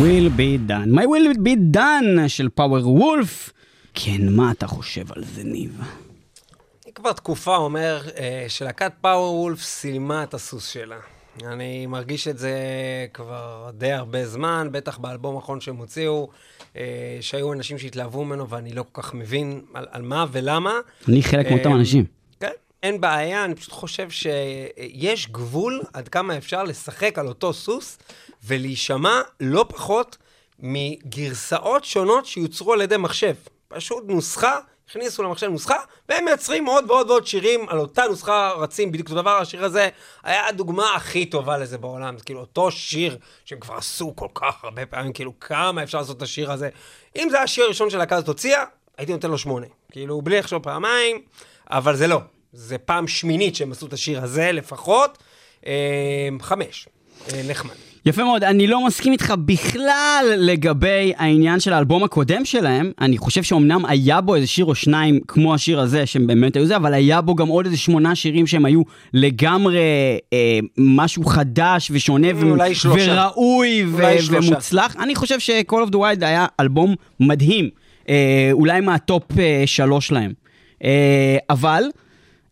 Will 0.08 0.30
be 0.30 0.58
done. 0.70 0.90
My 0.98 1.06
will 1.06 1.38
be 1.48 1.76
done 1.78 2.28
של 2.28 2.50
פאוור 2.50 2.90
וולף. 2.92 3.54
כן, 3.94 4.30
מה 4.30 4.52
אתה 4.52 4.68
חושב 4.68 5.12
על 5.12 5.24
זה, 5.24 5.44
ניב? 5.44 5.82
אני 6.86 6.94
כבר 6.94 7.14
תקופה 7.14 7.56
אומר 7.56 8.02
אה, 8.18 8.46
שלהקת 8.48 8.92
פאוור 9.02 9.36
וולף 9.36 9.62
סיימה 9.62 10.24
את 10.24 10.34
הסוס 10.34 10.68
שלה. 10.68 10.96
אני 11.46 11.86
מרגיש 11.86 12.28
את 12.28 12.38
זה 12.38 12.52
כבר 13.14 13.70
די 13.74 13.92
הרבה 13.92 14.26
זמן, 14.26 14.68
בטח 14.72 14.98
באלבום 14.98 15.36
האחרון 15.36 15.62
שהם 15.62 15.76
הוציאו, 15.76 16.30
אה, 16.78 17.18
שהיו 17.22 17.54
אנשים 17.54 17.78
שהתלהבו 17.78 18.26
ממנו 18.26 18.50
ואני 18.50 18.74
לא 18.74 18.86
כל 18.92 19.02
כך 19.02 19.14
מבין 19.14 19.62
על, 19.74 19.86
על 19.92 20.02
מה 20.02 20.26
ולמה. 20.32 20.74
אני 21.08 21.24
חלק 21.24 21.52
מאותם 21.52 21.72
אה, 21.72 21.76
אנשים. 21.76 22.06
אין 22.84 23.02
בעיה, 23.02 23.46
אני 23.46 23.56
פשוט 23.56 23.72
חושב 23.72 24.08
שיש 24.10 25.28
גבול 25.28 25.82
עד 25.94 26.08
כמה 26.08 26.38
אפשר 26.38 26.64
לשחק 26.64 27.20
על 27.20 27.28
אותו 27.28 27.54
סוס 27.54 27.98
ולהישמע 28.44 29.22
לא 29.40 29.66
פחות 29.70 30.18
מגרסאות 30.60 31.86
שונות 31.86 32.26
שיוצרו 32.26 32.74
על 32.74 32.82
ידי 32.82 32.98
מחשב. 32.98 33.34
פשוט 33.68 34.04
נוסחה, 34.08 34.60
הכניסו 34.90 35.24
למחשב 35.24 35.48
נוסחה, 35.48 35.78
והם 36.10 36.26
מייצרים 36.26 36.66
עוד 36.66 36.92
ועוד 36.92 37.10
ועוד 37.10 37.28
שירים 37.28 37.70
על 37.70 37.80
אותה 37.80 38.04
נוסחה, 38.10 38.52
רצים 38.52 38.92
בדיוק 38.92 39.10
אותו 39.10 39.22
דבר. 39.22 39.38
השיר 39.38 39.66
הזה 39.66 39.90
היה 40.24 40.48
הדוגמה 40.48 40.96
הכי 40.96 41.26
טובה 41.26 41.58
לזה 41.58 41.78
בעולם. 41.78 42.18
זה 42.18 42.24
כאילו 42.24 42.40
אותו 42.40 42.72
שיר 42.72 43.18
שהם 43.46 43.60
כבר 43.60 43.76
עשו 43.76 44.16
כל 44.16 44.28
כך 44.34 44.64
הרבה 44.64 44.86
פעמים, 44.86 45.14
כאילו 45.14 45.40
כמה 45.40 45.84
אפשר 45.84 45.98
לעשות 45.98 46.18
את 46.18 46.22
השיר 46.22 46.52
הזה. 46.52 46.70
אם 47.16 47.28
זה 47.30 47.36
היה 47.36 47.44
השיר 47.44 47.66
הראשון 47.66 47.90
של 47.90 47.98
להקה 47.98 48.16
הזאת 48.16 48.28
הוציאה, 48.28 48.64
הייתי 48.98 49.14
נותן 49.14 49.30
לו 49.30 49.38
שמונה. 49.38 49.68
כאילו, 49.92 50.22
בלי 50.22 50.40
לחשוב 50.40 50.64
פעמיים, 50.64 51.22
אבל 51.72 51.96
זה 51.96 52.08
לא. 52.08 52.20
זה 52.58 52.78
פעם 52.78 53.08
שמינית 53.08 53.56
שהם 53.56 53.72
עשו 53.72 53.86
את 53.86 53.94
השיר 53.94 54.24
הזה 54.24 54.52
לפחות. 54.52 55.18
אה, 55.68 56.30
חמש. 56.42 56.88
אה, 57.34 57.42
נחמד. 57.50 57.74
יפה 58.06 58.24
מאוד, 58.24 58.44
אני 58.44 58.68
לא 58.68 58.86
מסכים 58.86 59.12
איתך 59.12 59.34
בכלל 59.46 60.26
לגבי 60.38 61.14
העניין 61.18 61.60
של 61.60 61.74
האלבום 61.74 62.04
הקודם 62.04 62.46
שלהם. 62.46 62.92
אני 63.02 63.18
חושב 63.18 63.44
שאומנם 63.44 63.86
היה 63.86 64.22
בו 64.22 64.36
איזה 64.36 64.48
שיר 64.48 64.66
או 64.66 64.76
שניים 64.76 65.20
כמו 65.28 65.54
השיר 65.54 65.80
הזה, 65.80 66.06
שהם 66.06 66.28
באמת 66.28 66.56
היו 66.56 66.66
זה, 66.66 66.76
אבל 66.76 66.94
היה 66.94 67.22
בו 67.22 67.36
גם 67.36 67.48
עוד 67.48 67.66
איזה 67.66 67.78
שמונה 67.78 68.16
שירים 68.16 68.48
שהם 68.48 68.66
היו 68.66 68.82
לגמרי 69.14 69.80
אה, 70.34 70.60
משהו 70.78 71.26
חדש 71.26 71.92
ושונה 71.92 72.28
ו-. 72.36 72.54
וראוי 72.84 73.86
ו-. 73.88 74.04
ומוצלח. 74.32 74.96
אני 74.96 75.16
חושב 75.16 75.40
ש-Call 75.40 75.88
of 75.88 75.92
the 75.92 75.96
Wild 75.96 76.26
היה 76.26 76.46
אלבום 76.60 76.96
מדהים, 77.20 77.70
אה, 78.10 78.50
אולי 78.52 78.82
מהטופ 78.82 79.24
אה, 79.40 79.64
שלוש 79.66 80.12
להם. 80.12 80.34
אה, 80.84 81.38
אבל... 81.50 81.84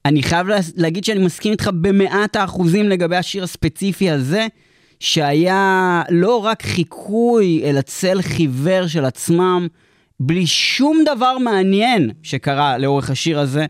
אני 0.06 0.24
חייב 0.24 0.48
לה- 0.48 0.58
להגיד 0.76 1.04
שאני 1.04 1.26
מסכים 1.26 1.52
איתך 1.52 1.70
במאת 1.82 2.36
האחוזים 2.36 2.90
לגבי 2.90 3.16
השיר 3.16 3.44
הספציפי 3.44 4.10
הזה, 4.10 4.48
שהיה 5.00 6.02
לא 6.10 6.36
רק 6.46 6.64
חיקוי, 6.64 7.62
אלא 7.64 7.82
צל 7.82 8.22
חיוור 8.22 8.88
של 8.88 9.06
עצמם, 9.06 9.68
בלי 10.20 10.48
שום 10.48 11.04
דבר 11.16 11.38
מעניין 11.38 12.12
שקרה 12.24 12.78
לאורך 12.78 13.10
השיר 13.10 13.40
הזה. 13.40 13.66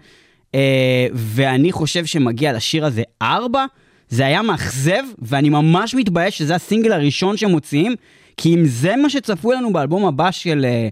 אה, 0.55 1.07
ואני 1.13 1.71
חושב 1.71 2.05
שמגיע 2.05 2.53
לשיר 2.53 2.85
הזה 2.85 3.03
ארבע, 3.21 3.65
זה 4.09 4.25
היה 4.25 4.41
מאכזב, 4.41 5.03
ואני 5.19 5.49
ממש 5.49 5.95
מתבייש 5.95 6.37
שזה 6.37 6.55
הסינגל 6.55 6.91
הראשון 6.91 7.37
שמוציאים, 7.37 7.95
כי 8.37 8.53
אם 8.55 8.65
זה 8.65 8.95
מה 8.95 9.09
שצפוי 9.09 9.55
לנו 9.55 9.73
באלבום 9.73 10.05
הבא 10.05 10.31
של 10.31 10.65
פאוור 10.65 10.85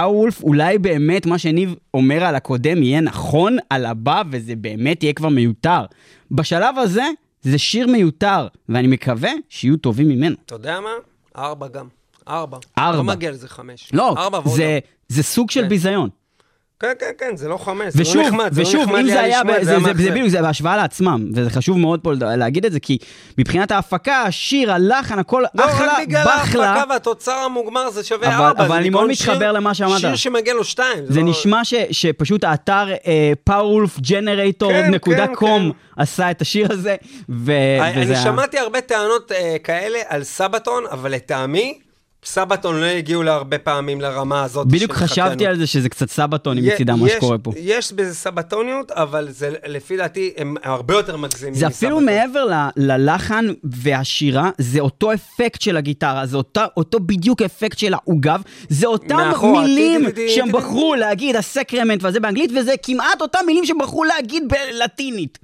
וולף, 0.00 0.42
אולי 0.42 0.78
באמת 0.78 1.26
מה 1.26 1.38
שניב 1.38 1.74
אומר 1.94 2.24
על 2.24 2.34
הקודם 2.34 2.82
יהיה 2.82 3.00
נכון 3.00 3.56
על 3.70 3.86
הבא, 3.86 4.22
וזה 4.30 4.56
באמת 4.56 5.02
יהיה 5.02 5.12
כבר 5.12 5.28
מיותר. 5.28 5.84
בשלב 6.30 6.78
הזה, 6.78 7.04
זה 7.42 7.58
שיר 7.58 7.86
מיותר, 7.86 8.46
ואני 8.68 8.88
מקווה 8.88 9.30
שיהיו 9.48 9.76
טובים 9.76 10.08
ממנו. 10.08 10.36
אתה 10.46 10.54
יודע 10.54 10.80
מה? 10.80 10.90
ארבע 11.36 11.68
גם. 11.68 11.88
ארבע. 12.28 12.58
ארבע. 12.78 12.96
לא 12.96 13.04
מגיע 13.04 13.30
לזה 13.30 13.48
חמש. 13.48 13.90
לא, 13.92 14.14
ארבע 14.18 14.38
ועוד 14.38 14.56
זה, 14.56 14.78
זה 15.08 15.22
סוג 15.22 15.50
של 15.50 15.62
כן. 15.62 15.68
ביזיון. 15.68 16.08
כן, 16.80 16.92
כן, 17.00 17.10
כן, 17.18 17.36
זה 17.36 17.48
לא 17.48 17.56
חמש. 17.56 17.92
זה 17.94 18.02
ושוב, 18.02 18.16
לא 18.16 18.22
נחמד. 18.28 18.52
זה 18.52 18.62
לא 18.62 18.68
ושוב, 18.68 18.82
נחמד 18.82 18.98
אם 18.98 19.04
לי 19.06 19.12
זה 19.12 19.20
היה, 19.20 19.38
לשמוע 19.40 19.56
את 19.58 19.64
זה, 19.64 19.70
זה, 19.78 19.80
זה. 19.80 20.02
זה 20.04 20.10
בדיוק, 20.10 20.28
זה 20.28 20.42
בהשוואה 20.42 20.76
לעצמם, 20.76 21.30
וזה 21.34 21.50
חשוב 21.50 21.78
מאוד 21.78 22.00
פה 22.00 22.12
להגיד 22.14 22.66
את 22.66 22.72
זה, 22.72 22.80
כי 22.80 22.98
מבחינת 23.38 23.70
ההפקה, 23.70 24.22
השיר, 24.22 24.72
הלחן, 24.72 25.18
הכל 25.18 25.42
לא, 25.54 25.64
אחלה, 25.64 25.92
רק 25.92 26.06
בגלל 26.08 26.24
בחלה. 26.24 26.70
ההפקה 26.70 26.90
והתוצר 26.90 27.32
המוגמר 27.32 27.90
זה 27.90 28.04
שווה 28.04 28.36
אבל- 28.36 28.44
ארבע. 28.44 28.64
אבל 28.66 28.76
אני 28.76 28.90
מאוד 28.90 29.10
מתחבר 29.10 29.38
שיר- 29.38 29.52
למה 29.52 29.74
שאמרת. 29.74 30.00
שיר 30.00 30.16
שמגיע 30.16 30.54
לו 30.54 30.64
שתיים. 30.64 31.04
זה 31.08 31.20
לא- 31.20 31.26
נשמע 31.30 31.64
ש, 31.64 31.74
שפשוט 31.90 32.44
האתר 32.44 32.86
אה, 33.06 33.32
powerwolfgenerator.com 33.50 34.98
כן, 34.98 34.98
כן, 35.04 35.34
כן. 35.40 35.62
עשה 35.96 36.30
את 36.30 36.40
השיר 36.42 36.66
הזה, 36.72 36.96
ו, 37.28 37.52
אני 37.80 38.02
וזה... 38.02 38.14
אני 38.14 38.22
שמעתי 38.22 38.58
הרבה 38.58 38.80
טענות 38.80 39.32
אה, 39.32 39.56
כאלה 39.64 39.98
על 40.08 40.22
סבתון, 40.24 40.84
אבל 40.90 41.12
לטעמי, 41.12 41.78
סבתון 42.26 42.80
לא 42.80 42.84
הגיעו 42.86 43.22
להרבה 43.22 43.58
פעמים 43.58 44.00
לרמה 44.00 44.42
הזאת. 44.42 44.66
בדיוק 44.66 44.92
חשבתי. 44.92 45.46
על 45.46 45.58
זה 45.58 45.66
שזה 45.66 45.88
קצת 45.88 46.10
סבתוני 46.10 46.60
מצידם, 46.60 47.00
מה 47.00 47.08
שקורה 47.08 47.38
פה. 47.38 47.52
יש 47.56 47.92
בזה 47.92 48.14
סבתוניות, 48.14 48.90
אבל 48.90 49.26
זה 49.30 49.50
לפי 49.66 49.96
דעתי, 49.96 50.30
הם 50.36 50.54
הרבה 50.62 50.94
יותר 50.94 51.16
מגזימים 51.16 51.54
זה 51.54 51.66
אפילו 51.66 51.96
מסבתון. 51.96 52.14
מעבר 52.14 52.44
ל- 52.44 52.68
ללחן 52.76 53.46
והשירה, 53.64 54.50
זה 54.58 54.80
אותו 54.80 55.12
אפקט 55.12 55.60
של 55.60 55.76
הגיטרה, 55.76 56.26
זה 56.26 56.36
אותה, 56.36 56.64
אותו 56.76 57.00
בדיוק 57.00 57.42
אפקט 57.42 57.78
של 57.78 57.94
העוגב, 57.94 58.40
זה 58.68 58.86
אותם 58.86 59.16
מאחורה, 59.16 59.62
מילים 59.62 60.04
שהם 60.28 60.52
בחרו 60.52 60.94
להגיד, 60.94 61.36
הסקרמנט 61.36 62.04
וזה 62.04 62.20
באנגלית, 62.20 62.50
וזה 62.60 62.72
כמעט 62.82 63.20
אותם 63.20 63.38
מילים 63.46 63.66
שהם 63.66 63.78
בחרו 63.78 64.04
להגיד 64.04 64.42
בלטינית. 64.48 65.38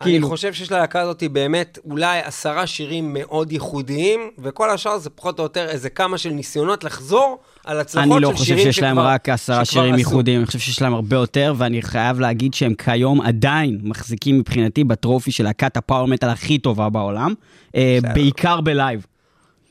אני 0.00 0.10
כאילו. 0.12 0.28
חושב 0.28 0.52
שיש 0.52 0.72
ללהקה 0.72 1.00
הזאת 1.00 1.22
באמת 1.32 1.78
אולי 1.90 2.20
עשרה 2.24 2.66
שירים 2.66 3.10
מאוד 3.14 3.52
ייחודיים, 3.52 4.20
וכל 4.38 4.70
השאר 4.70 4.98
זה 4.98 5.10
פחות 5.10 5.38
או 5.38 5.44
יותר 5.44 5.68
איזה 5.68 5.90
כמה 5.90 6.18
של 6.18 6.30
ניסיונות 6.30 6.84
לחזור 6.84 7.38
על 7.64 7.80
הצלחות 7.80 8.04
אני 8.06 8.26
של 8.26 8.30
לא 8.30 8.36
שירים 8.36 8.58
חושב 8.58 8.72
שיש 8.72 8.82
להם 8.82 8.96
שכבר- 8.96 9.06
רק 9.06 9.28
עשרה 9.28 9.64
שכבר 9.64 9.82
שירים. 9.82 9.98
ייחודיים, 9.98 10.38
אני 10.38 10.46
חושב 10.46 10.58
שיש 10.58 10.82
להם 10.82 10.94
הרבה 10.94 11.16
יותר, 11.16 11.54
ואני 11.56 11.82
חייב 11.82 12.20
להגיד 12.20 12.54
שהם 12.54 12.74
כיום 12.74 13.20
עדיין 13.20 13.78
מחזיקים 13.82 14.38
מבחינתי 14.38 14.84
בטרופי 14.84 15.32
של 15.32 15.44
להקת 15.44 15.76
הפאוור 15.76 16.06
מטאל 16.08 16.28
הכי 16.28 16.58
טובה 16.58 16.88
בעולם, 16.88 17.34
אה. 17.76 17.98
בעיקר 18.14 18.60
ב 18.60 18.68
live. 18.68 19.06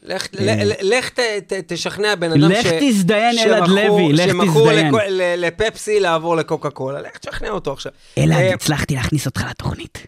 לך, 0.03 0.27
ל- 0.33 0.95
לך 0.95 1.09
ת, 1.09 1.19
ת, 1.19 1.53
תשכנע 1.67 2.15
בן 2.15 2.31
אדם 2.31 2.51
לך 2.51 2.67
תזדיין, 2.79 3.39
אלעד 3.39 3.67
לוי, 3.69 4.13
לך 4.13 4.31
תזדיין. 4.45 4.93
לפפסי 5.37 5.99
לעבור 5.99 6.35
לקוקה 6.35 6.69
קולה. 6.69 7.01
לך 7.01 7.17
תשכנע 7.17 7.49
אותו 7.49 7.73
עכשיו. 7.73 7.91
אלעד, 8.17 8.39
אה, 8.41 8.53
הצלחתי 8.53 8.95
להכניס 8.95 9.25
אותך 9.25 9.45
לתוכנית. 9.49 9.97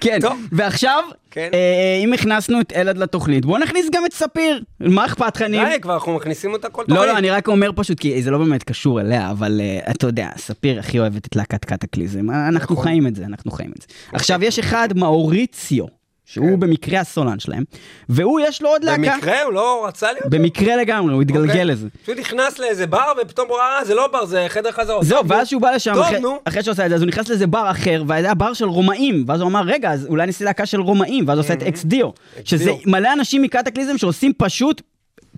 כן, 0.00 0.18
טוב. 0.20 0.46
ועכשיו, 0.52 1.04
כן. 1.30 1.50
אה, 1.54 2.00
אם 2.04 2.12
הכנסנו 2.12 2.60
את 2.60 2.72
אלעד 2.72 2.98
לתוכנית, 2.98 3.44
בוא 3.44 3.58
נכניס 3.58 3.86
גם 3.92 4.06
את 4.06 4.12
ספיר. 4.12 4.62
מה 4.80 5.06
אכפת 5.06 5.36
לך, 5.36 5.42
ניב? 5.42 5.68
די, 5.68 5.80
כבר 5.80 5.94
אנחנו 5.94 6.14
מכניסים 6.14 6.52
אותה 6.52 6.68
כל 6.68 6.82
לא, 6.82 6.94
תוכנית. 6.94 7.12
לא, 7.12 7.18
אני 7.18 7.30
רק 7.30 7.48
אומר 7.48 7.70
פשוט, 7.76 8.00
כי 8.00 8.22
זה 8.22 8.30
לא 8.30 8.38
באמת 8.38 8.62
קשור 8.62 9.00
אליה, 9.00 9.30
אבל 9.30 9.60
אתה 9.90 10.06
יודע, 10.06 10.28
ספיר 10.36 10.78
הכי 10.78 10.98
אוהבת 10.98 11.26
את 11.26 11.36
להקת 11.36 11.64
Kataklysm, 11.64 12.30
אנחנו 12.30 12.74
נכון. 12.74 12.84
חיים 12.84 13.06
את 13.06 13.16
זה, 13.16 13.24
אנחנו 13.24 13.50
חיים 13.50 13.72
את 13.76 13.82
זה. 13.82 13.86
עכשיו, 14.12 14.44
יש 14.44 14.58
אחד, 14.58 14.88
מאוריציו, 14.96 15.97
שהוא 16.30 16.46
כן. 16.50 16.60
במקרה 16.60 17.00
הסולן 17.00 17.38
שלהם, 17.38 17.64
והוא, 18.08 18.40
יש 18.40 18.62
לו 18.62 18.68
עוד 18.68 18.84
להקה. 18.84 18.98
במקרה 19.14 19.42
הוא 19.42 19.52
לא 19.52 19.84
רצה 19.88 20.12
להיות? 20.12 20.26
במקרה 20.30 20.76
לגמרי, 20.76 21.12
הוא 21.14 21.22
התגלגל 21.22 21.48
אוקיי. 21.50 21.64
לזה. 21.64 21.88
פשוט 22.02 22.18
נכנס 22.18 22.58
לאיזה 22.58 22.86
בר, 22.86 23.12
ופתאום 23.22 23.48
הוא 23.48 23.56
ראה, 23.56 23.78
"אה, 23.78 23.84
זה 23.84 23.94
לא 23.94 24.06
בר, 24.06 24.24
זה 24.24 24.44
חדר 24.48 24.72
חזרות. 24.72 25.04
זהו, 25.04 25.28
ואז. 25.28 25.48
שהוא 25.48 25.62
בא 25.62 25.70
לשם, 25.70 25.94
טוב, 25.94 26.02
אחרי- 26.02 26.20
נו. 26.20 26.38
אחרי 26.44 26.62
שהוא 26.62 26.72
עשה 26.72 26.84
את 26.84 26.90
זה, 26.90 26.94
אז 26.96 27.02
הוא 27.02 27.08
נכנס 27.08 27.28
לאיזה 27.28 27.46
בר 27.46 27.70
אחר, 27.70 28.02
וזה 28.04 28.14
היה 28.14 28.34
בר 28.34 28.52
של 28.52 28.64
רומאים, 28.64 29.24
ואז 29.28 29.40
הוא 29.40 29.48
אמר, 29.48 29.62
רגע, 29.64 29.90
אז 29.92 30.06
אולי 30.06 30.26
נעשה 30.26 30.44
להקה 30.44 30.66
של 30.66 30.80
רומאים, 30.80 31.28
ואז 31.28 31.38
הוא 31.38 31.44
עושה 31.44 31.54
את 31.54 31.62
אקס 31.62 31.84
דיו, 31.84 32.10
שזה. 32.44 32.70
מלא 32.86 33.12
אנשים 33.12 33.42
מקטקליזם 33.42 33.98
שעושים 33.98 34.32
פשוט, 34.38 34.82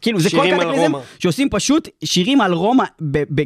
כאילו, 0.00 0.20
זה 0.20 0.30
כל 0.30 0.46
קטקליזם. 0.56 0.92
שעושים 1.18 1.48
פשוט 1.50 1.88
שירים 2.04 2.40
על 2.40 2.52
רומא, 2.52 2.84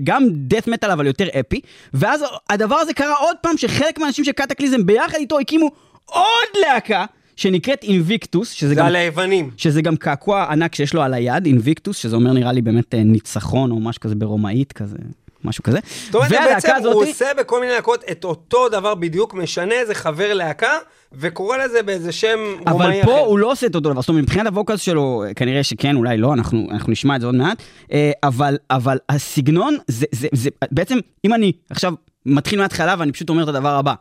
גם 0.04 0.22
דאט 0.32 0.66
מטאל 0.68 0.90
אבל 0.90 1.06
יותר 1.06 1.26
אפי, 1.40 1.60
ואז 1.94 2.24
הדבר 2.50 2.76
הזה 2.76 2.94
קרה 2.94 3.14
עוד 3.16 3.36
פעם, 3.42 3.56
שחלק 3.56 3.98
מהאנשים 3.98 4.24
של 4.24 4.32
קטקליזם 4.32 4.86
ביחד 4.86 5.18
איתו 5.18 5.38
הקימו 5.38 5.70
עוד 6.06 6.22
להקה, 6.66 7.04
שנקראת 7.36 7.82
אינביקטוס, 7.82 8.50
שזה 8.50 8.68
זה 8.68 8.74
גם... 8.74 8.86
על 8.86 8.96
היוונים. 8.96 9.50
שזה 9.56 9.82
גם 9.82 9.96
קעקוע 9.96 10.44
ענק 10.50 10.74
שיש 10.74 10.94
לו 10.94 11.02
על 11.02 11.14
היד, 11.14 11.46
אינביקטוס, 11.46 11.96
שזה 11.96 12.16
אומר 12.16 12.32
נראה 12.32 12.52
לי 12.52 12.62
באמת 12.62 12.94
אה, 12.94 13.02
ניצחון 13.04 13.70
או 13.70 13.80
משהו 13.80 14.00
כזה 14.00 14.14
ברומאית 14.14 14.72
כזה, 14.72 14.96
משהו 15.44 15.62
כזה. 15.62 15.78
זאת 16.04 16.14
אומרת, 16.14 16.30
בעצם 16.30 16.68
הוא 16.68 16.76
הזאתי- 16.78 17.10
עושה 17.10 17.26
בכל 17.38 17.60
מיני 17.60 17.72
להקות 17.72 18.04
את 18.10 18.24
אותו 18.24 18.68
דבר 18.68 18.94
בדיוק, 18.94 19.34
משנה 19.34 19.74
איזה 19.74 19.94
חבר 19.94 20.34
להקה, 20.34 20.72
וקורא 21.12 21.56
לזה 21.56 21.82
באיזה 21.82 22.12
שם 22.12 22.38
אבל 22.66 22.72
רומאי 22.72 23.02
פה 23.04 23.14
אחר. 23.14 23.20
הוא 23.20 23.38
לא 23.38 23.52
עושה 23.52 23.66
את 23.66 23.74
אותו 23.74 23.90
דבר, 23.92 24.00
זאת 24.00 24.08
אומרת, 24.08 24.22
מבחינת 24.22 24.46
הווקלס 24.46 24.80
שלו, 24.80 25.24
כנראה 25.36 25.62
שכן, 25.62 25.96
אולי 25.96 26.16
לא, 26.16 26.34
אנחנו, 26.34 26.66
אנחנו 26.70 26.92
נשמע 26.92 27.16
את 27.16 27.20
זה 27.20 27.26
עוד 27.26 27.34
מעט, 27.34 27.62
אה, 27.92 28.10
אבל, 28.22 28.56
אבל 28.70 28.98
הסגנון, 29.08 29.76
זה, 29.88 30.06
זה, 30.12 30.28
זה, 30.32 30.50
בעצם, 30.72 30.98
אם 31.24 31.34
אני 31.34 31.52
עכשיו 31.70 31.94
מתחיל 32.26 32.58
מההתחלה 32.58 32.94
ואני 32.98 33.12
פשוט 33.12 33.28
אומר 33.30 33.42
את 33.42 33.48
הדבר 33.48 33.74
הבא, 33.74 33.94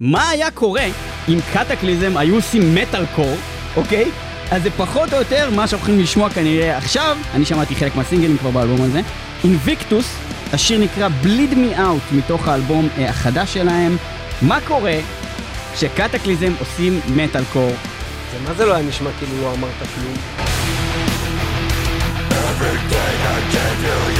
מה 0.00 0.28
היה 0.28 0.50
קורה 0.50 0.84
אם 1.28 1.38
קטקליזם 1.52 2.16
היו 2.16 2.34
עושים 2.34 2.74
מטאל 2.74 3.06
קור, 3.06 3.36
אוקיי? 3.76 4.10
אז 4.50 4.62
זה 4.62 4.70
פחות 4.70 5.12
או 5.12 5.18
יותר 5.18 5.50
מה 5.50 5.66
שאנחנו 5.66 5.86
הולכים 5.86 6.04
לשמוע 6.04 6.30
כנראה 6.30 6.76
עכשיו, 6.76 7.16
אני 7.34 7.44
שמעתי 7.44 7.74
חלק 7.74 7.96
מהסינגלים 7.96 8.38
כבר 8.38 8.50
באלבום 8.50 8.82
הזה, 8.82 9.00
אינביקטוס, 9.44 10.16
השיר 10.52 10.78
נקרא 10.78 11.08
Bleed 11.22 11.52
Me 11.52 11.78
Out 11.78 12.16
מתוך 12.16 12.48
האלבום 12.48 12.88
אה, 12.98 13.10
החדש 13.10 13.54
שלהם, 13.54 13.96
מה 14.42 14.58
קורה 14.66 14.96
כשקטקליזם 15.74 16.52
עושים 16.58 17.00
מטאל 17.16 17.44
קור 17.52 17.72
זה 18.32 18.38
מה 18.48 18.54
זה 18.54 18.66
לא 18.66 18.74
היה 18.74 18.88
נשמע 18.88 19.10
כאילו 19.18 19.42
לא 19.42 19.54
אמרת 19.54 19.70
כלום? 19.94 20.14
Bleed 22.60 24.17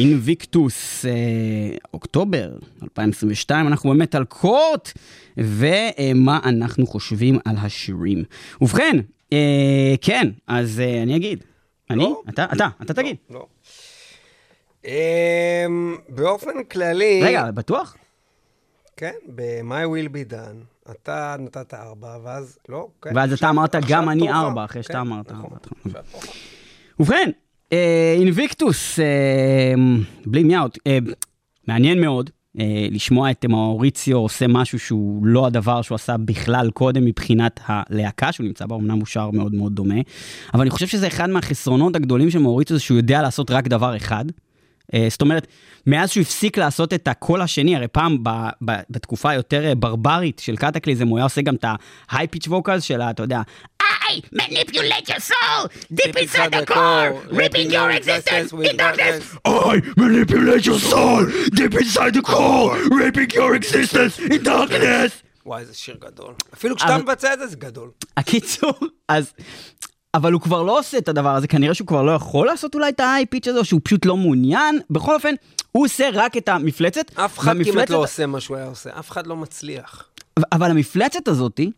אינביקטוס, 0.00 1.04
אה, 1.06 1.10
אוקטובר 1.94 2.50
2022, 2.82 3.66
אנחנו 3.66 3.90
באמת 3.90 4.14
על 4.14 4.24
קורט, 4.24 4.92
ומה 5.36 6.40
אנחנו 6.44 6.86
חושבים 6.86 7.38
על 7.44 7.56
השירים. 7.58 8.24
ובכן, 8.60 8.96
אה, 9.32 9.94
כן, 10.00 10.28
אז 10.46 10.80
אה, 10.80 11.02
אני 11.02 11.16
אגיד. 11.16 11.44
אני? 11.90 11.98
לא. 11.98 12.22
אתה? 12.28 12.46
אתה, 12.52 12.68
אתה 12.82 12.94
תגיד. 12.94 13.16
לא. 13.30 13.46
אמ, 14.84 15.96
באופן 16.08 16.64
כללי... 16.64 17.20
רגע, 17.24 17.50
בטוח? 17.50 17.96
כן, 18.96 19.14
ב-My 19.34 19.86
will 19.86 20.08
be 20.08 20.32
done, 20.32 20.90
אתה 20.90 21.36
נתת 21.38 21.74
ארבע, 21.74 22.16
ואז 22.24 22.58
לא, 22.68 22.88
כן. 23.02 23.10
ואז 23.14 23.32
אתה 23.32 23.50
אמרת, 23.50 23.74
גם 23.88 24.08
אני. 24.08 24.30
ארבע, 24.30 24.64
אחרי 24.64 24.82
שאתה 24.82 24.92
כן, 24.92 24.98
אמרת 24.98 25.32
נכון, 25.32 25.50
ארבע. 25.86 26.00
ובכן, 27.00 27.30
אינביקטוס, 28.18 28.98
אה, 29.00 29.74
בלי 30.26 30.42
מיאוט, 30.42 30.78
אה, 30.86 30.98
מעניין 31.68 32.00
מאוד 32.00 32.30
אה, 32.58 32.86
לשמוע 32.90 33.30
את 33.30 33.44
מאוריציו 33.44 34.18
עושה 34.18 34.46
משהו 34.48 34.78
שהוא 34.78 35.26
לא 35.26 35.46
הדבר 35.46 35.82
שהוא 35.82 35.94
עשה 35.94 36.16
בכלל 36.16 36.70
קודם 36.70 37.04
מבחינת 37.04 37.60
הלהקה, 37.66 38.32
שהוא 38.32 38.46
נמצא 38.46 38.66
בה, 38.66 38.76
אמנם 38.76 38.98
הוא 38.98 39.06
שר 39.06 39.30
מאוד 39.30 39.54
מאוד 39.54 39.74
דומה, 39.74 40.00
אבל 40.54 40.60
אני 40.60 40.70
חושב 40.70 40.86
שזה 40.86 41.06
אחד 41.06 41.30
מהחסרונות 41.30 41.96
הגדולים 41.96 42.30
של 42.30 42.38
מאוריציו, 42.38 42.76
זה 42.76 42.82
שהוא 42.82 42.96
יודע 42.96 43.22
לעשות 43.22 43.50
רק 43.50 43.68
דבר 43.68 43.96
אחד. 43.96 44.24
אה, 44.94 45.06
זאת 45.10 45.20
אומרת, 45.20 45.46
מאז 45.86 46.10
שהוא 46.10 46.22
הפסיק 46.22 46.58
לעשות 46.58 46.92
את 46.94 47.08
הקול 47.08 47.42
השני, 47.42 47.76
הרי 47.76 47.88
פעם 47.88 48.24
ב, 48.24 48.30
ב, 48.64 48.72
בתקופה 48.90 49.30
היותר 49.30 49.64
אה, 49.64 49.74
ברברית 49.74 50.38
של 50.38 50.56
קטקליזם, 50.56 51.08
הוא 51.08 51.18
היה 51.18 51.24
עושה 51.24 51.42
גם 51.42 51.54
את 51.54 51.64
ה-high 51.64 52.36
pitch 52.36 52.48
vocals 52.48 52.80
של 52.80 53.00
ה... 53.00 53.10
אתה 53.10 53.22
יודע, 53.22 53.42
I 54.10 54.22
manipulate 54.42 55.06
your 55.12 55.22
soul 55.30 55.60
deep 55.98 56.16
inside 56.22 56.50
the 56.58 56.64
core, 56.74 57.10
ripping 57.40 57.68
your 57.76 57.90
existence 57.98 58.48
in 58.68 58.76
darkness. 58.84 59.22
I 59.46 59.74
manipulate 60.04 60.64
your 60.70 60.80
soul 60.92 61.22
deep 61.58 61.74
inside 61.82 62.12
the 62.18 62.22
core, 62.32 62.70
ripping 63.02 63.30
your 63.40 63.52
existence 63.60 64.14
in 64.18 64.42
darkness. 64.42 65.10
וואי, 65.46 65.64
זה 65.64 65.74
שיר 65.74 65.96
גדול. 66.00 66.34
אפילו 66.54 66.76
כשאתה 66.76 66.98
מבצע 66.98 67.32
את 67.34 67.38
זה, 67.38 67.46
זה 67.46 67.56
גדול. 67.56 67.90
הקיצור, 68.16 68.72
אז... 69.08 69.32
אבל 70.14 70.32
הוא 70.32 70.40
כבר 70.40 70.62
לא 70.62 70.78
עושה 70.78 70.98
את 70.98 71.08
הדבר 71.08 71.34
הזה, 71.34 71.48
כנראה 71.48 71.74
שהוא 71.74 71.86
כבר 71.88 72.02
לא 72.02 72.12
יכול 72.12 72.46
לעשות 72.46 72.74
אולי 72.74 72.88
את 72.88 73.00
ה-high 73.00 73.36
pitch 73.36 73.50
הזה, 73.50 73.58
או 73.58 73.64
שהוא 73.64 73.80
פשוט 73.84 74.06
לא 74.06 74.16
מעוניין. 74.16 74.80
בכל 74.90 75.14
אופן, 75.14 75.34
הוא 75.72 75.84
עושה 75.84 76.08
רק 76.12 76.36
את 76.36 76.48
המפלצת. 76.48 77.18
אף 77.18 77.38
אחד 77.38 77.54
כמעט 77.64 77.90
לא 77.90 77.96
עושה 77.96 78.26
מה 78.26 78.40
שהוא 78.40 78.56
היה 78.56 78.66
עושה, 78.66 78.90
אף 78.98 79.10
אחד 79.10 79.26
לא 79.26 79.36
מצליח. 79.36 80.04
אבל 80.52 80.70
המפלצת 80.70 81.28
הזאתי, 81.28 81.70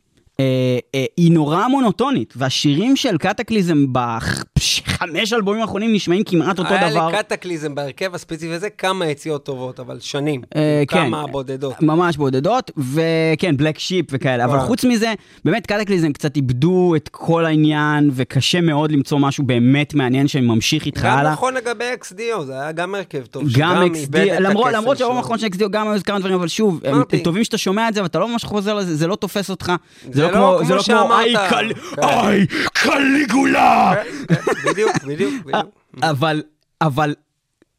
היא 1.17 1.33
נורא 1.33 1.69
מונוטונית, 1.69 2.35
והשירים 2.37 2.97
של 2.97 3.19
קטקליזם 3.19 3.85
בחמש 3.93 5.33
אלבומים 5.33 5.61
האחרונים 5.61 5.93
נשמעים 5.93 6.25
כמעט 6.25 6.59
אותו 6.59 6.69
דבר. 6.69 7.07
היה 7.09 7.09
לקטקליזם 7.09 7.75
בהרכב 7.75 8.15
הספציפי 8.15 8.55
הזה 8.55 8.71
כמה 8.71 9.07
יציאות 9.07 9.45
טובות, 9.45 9.81
אבל 9.81 10.01
שנים. 10.01 10.43
אה, 10.57 10.83
כן. 10.89 11.05
כמה 11.05 11.27
בודדות. 11.27 11.83
ממש 11.83 12.17
בודדות, 12.17 12.71
וכן, 12.77 13.57
בלק 13.57 13.79
שיפ 13.79 14.07
וכאלה, 14.11 14.45
אבל. 14.45 14.59
חוץ 14.61 14.85
מזה, 14.85 15.15
באמת 15.45 15.67
קטקליזם 15.67 16.13
קצת 16.13 16.37
איבדו 16.37 16.95
את 16.97 17.09
כל 17.09 17.45
העניין, 17.45 18.11
וקשה 18.13 18.61
מאוד 18.61 18.93
למצוא 18.93 19.19
משהו 19.19 19.45
באמת 19.45 19.95
מעניין 19.95 20.29
שממשיך 20.29 20.87
איתך 20.87 21.05
גם 21.05 21.19
הלאה. 21.19 21.33
נכון 21.33 21.55
לגבי 21.55 21.85
XDO, 22.01 22.43
זה 22.43 22.61
היה 22.61 22.73
גם 22.73 22.95
הרכב 22.95 23.27
טוב, 23.27 23.43
גם 23.59 23.87
את 23.87 24.09
למרות, 24.41 24.73
למרות 24.73 24.99
שהרוב. 24.99 25.17
האחרון 25.17 25.39
של 25.39 25.47
XD 25.47 25.69
גם 25.71 25.89
היו 25.89 26.03
כמה 26.03 26.19
דברים, 26.19 26.35
אבל 26.35 26.49
שוב, 26.49 26.81
הם. 26.85 27.03
הם 27.13 27.19
טובים 27.19 27.45
שאתה 27.45 27.59
שומע 27.59 27.89
את 27.89 27.95
זה, 27.95 28.03
ואתה 28.03 28.19
לא 28.19 28.29
ממש 28.29 28.45
חוזר 28.45 28.75
לזה, 28.75 28.97
זה 28.97 29.07
לא 29.07 29.17
תופס 29.17 29.51
אותך. 29.51 29.73
זה 30.13 30.23
לא 30.23 30.32
כמו 30.33 30.61
זה 30.65 30.75
לא 30.75 30.83
שאמרת. 30.83 31.25
איי, 31.25 31.35
קל- 31.51 31.73
כן. 31.75 32.03
איי, 32.03 32.47
קליגולה! 32.73 33.93
כן, 34.29 34.35
כן, 34.37 34.71
בדיוק, 34.71 34.97
בדיוק, 35.07 35.35
בדיוק. 35.47 35.67
אבל, 36.03 36.43
אבל, 36.81 37.15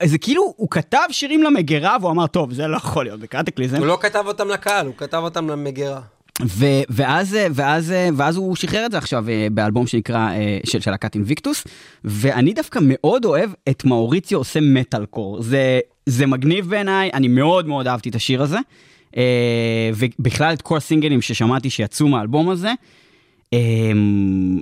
זה 0.03 0.17
כאילו, 0.17 0.53
הוא 0.57 0.67
כתב 0.71 0.97
שירים 1.11 1.43
למגירה, 1.43 1.97
והוא 2.01 2.11
אמר, 2.11 2.27
טוב, 2.27 2.53
זה 2.53 2.67
לא 2.67 2.77
יכול 2.77 3.05
להיות 3.05 3.19
בקטקליזם. 3.19 3.77
הוא 3.77 3.85
לא 3.85 3.97
כתב 4.01 4.23
אותם 4.27 4.47
לקהל, 4.47 4.85
הוא 4.85 4.93
כתב 4.97 5.17
אותם 5.23 5.49
למגירה. 5.49 6.01
ו- 6.45 6.81
ואז, 6.89 7.37
ואז, 7.53 7.93
ואז 8.17 8.37
הוא 8.37 8.55
שחרר 8.55 8.85
את 8.85 8.91
זה 8.91 8.97
עכשיו 8.97 9.29
אה, 9.29 9.47
באלבום 9.51 9.87
שנקרא, 9.87 10.29
אה, 10.29 10.57
של, 10.65 10.79
של 10.79 10.91
להקת 10.91 11.15
אינביקטוס, 11.15 11.63
ואני 12.03 12.53
דווקא 12.53 12.79
מאוד 12.81 13.25
אוהב 13.25 13.49
את 13.69 13.85
מאוריציו 13.85 14.37
עושה 14.37 14.59
מטאל 14.61 15.05
קור. 15.05 15.41
זה, 15.41 15.79
זה 16.05 16.25
מגניב 16.25 16.69
בעיניי, 16.69 17.09
אני 17.13 17.27
מאוד 17.27 17.67
מאוד 17.67 17.87
אהבתי 17.87 18.09
את 18.09 18.15
השיר 18.15 18.41
הזה, 18.43 18.57
ובכלל 19.95 20.53
את 20.53 20.61
כל 20.61 20.77
הסינגלים 20.77 21.21
ששמעתי 21.21 21.69
שיצאו 21.69 22.07
מהאלבום 22.07 22.49
הזה. 22.49 22.71
אה, 23.53 23.91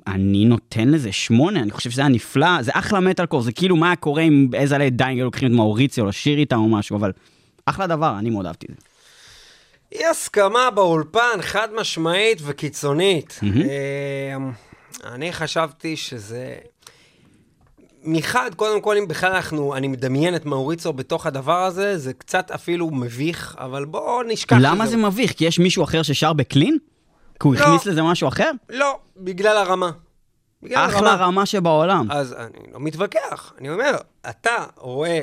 אני 0.08 0.46
נותן 0.46 0.88
לזה 0.88 1.12
שמונה, 1.12 1.60
אני 1.60 1.72
חושב 1.72 1.90
שזה 1.90 2.02
היה 2.02 2.10
נפלא, 2.10 2.62
זה 2.62 2.72
אחלה 2.74 3.00
מטאל 3.00 3.26
קור, 3.26 3.42
זה 3.42 3.52
כאילו 3.52 3.76
מה 3.76 3.88
היה 3.88 3.96
קורה 3.96 4.22
אם 4.22 4.48
As 4.54 4.76
I 4.76 4.79
Lay 4.79 4.90
Dying 4.90 5.22
לוקחים 5.22 5.48
את 5.48 5.54
מאוריציו 5.54 6.06
לשיר 6.06 6.38
איתם 6.38 6.58
או 6.58 6.70
משהו, 6.70 6.98
אבל 6.98 7.12
אחלה 7.66 7.88
דבר, 7.88 8.16
אני 8.20 8.30
מאוד 8.30 8.46
אהבתי 8.46 8.68
את 8.70 8.76
זה. 8.80 8.86
אי 9.92 10.06
הסכמה 10.06 10.70
באולפן, 10.76 11.42
חד 11.42 11.68
משמעית 11.80 12.38
וקיצונית. 12.46 13.40
אמ, 13.44 14.52
אני 15.06 15.34
חשבתי 15.34 15.98
שזה... 15.98 16.56
מחד, 18.04 18.52
קודם 18.56 18.82
כל, 18.82 18.98
אם 18.98 19.08
בכלל 19.08 19.32
אנחנו, 19.32 19.76
אני 19.76 19.88
מדמיין 19.88 20.36
את 20.36 20.46
מאוריצו 20.46 20.94
בתוך 20.94 21.26
הדבר 21.26 21.64
הזה, 21.64 21.98
זה 21.98 22.14
קצת 22.14 22.52
אפילו 22.52 22.92
מביך, 22.92 23.56
אבל 23.60 23.86
בואו 23.86 24.24
נשכח. 24.24 24.56
למה 24.60 24.88
זה 24.88 24.98
מביך? 24.98 25.34
כי 25.34 25.46
יש 25.46 25.60
מישהו 25.60 25.84
אחר 25.84 26.02
ששר 26.02 26.34
בקלין? 26.34 26.78
כי 27.40 27.48
הוא 27.48 27.56
לא. 27.56 27.60
הכניס 27.60 27.86
לזה 27.86 28.04
משהו 28.04 28.28
אחר? 28.28 28.52
לא, 28.70 29.00
בגלל 29.18 29.58
הרמה. 29.58 29.92
בגלל 30.64 30.90
אחלה 30.90 31.16
רמה 31.16 31.46
שבעולם. 31.46 32.12
אז 32.12 32.34
אני 32.34 32.74
לא 32.74 32.80
מתווכח, 32.80 33.54
אני 33.60 33.70
אומר, 33.70 33.98
אתה 34.30 34.66
רואה 34.78 35.20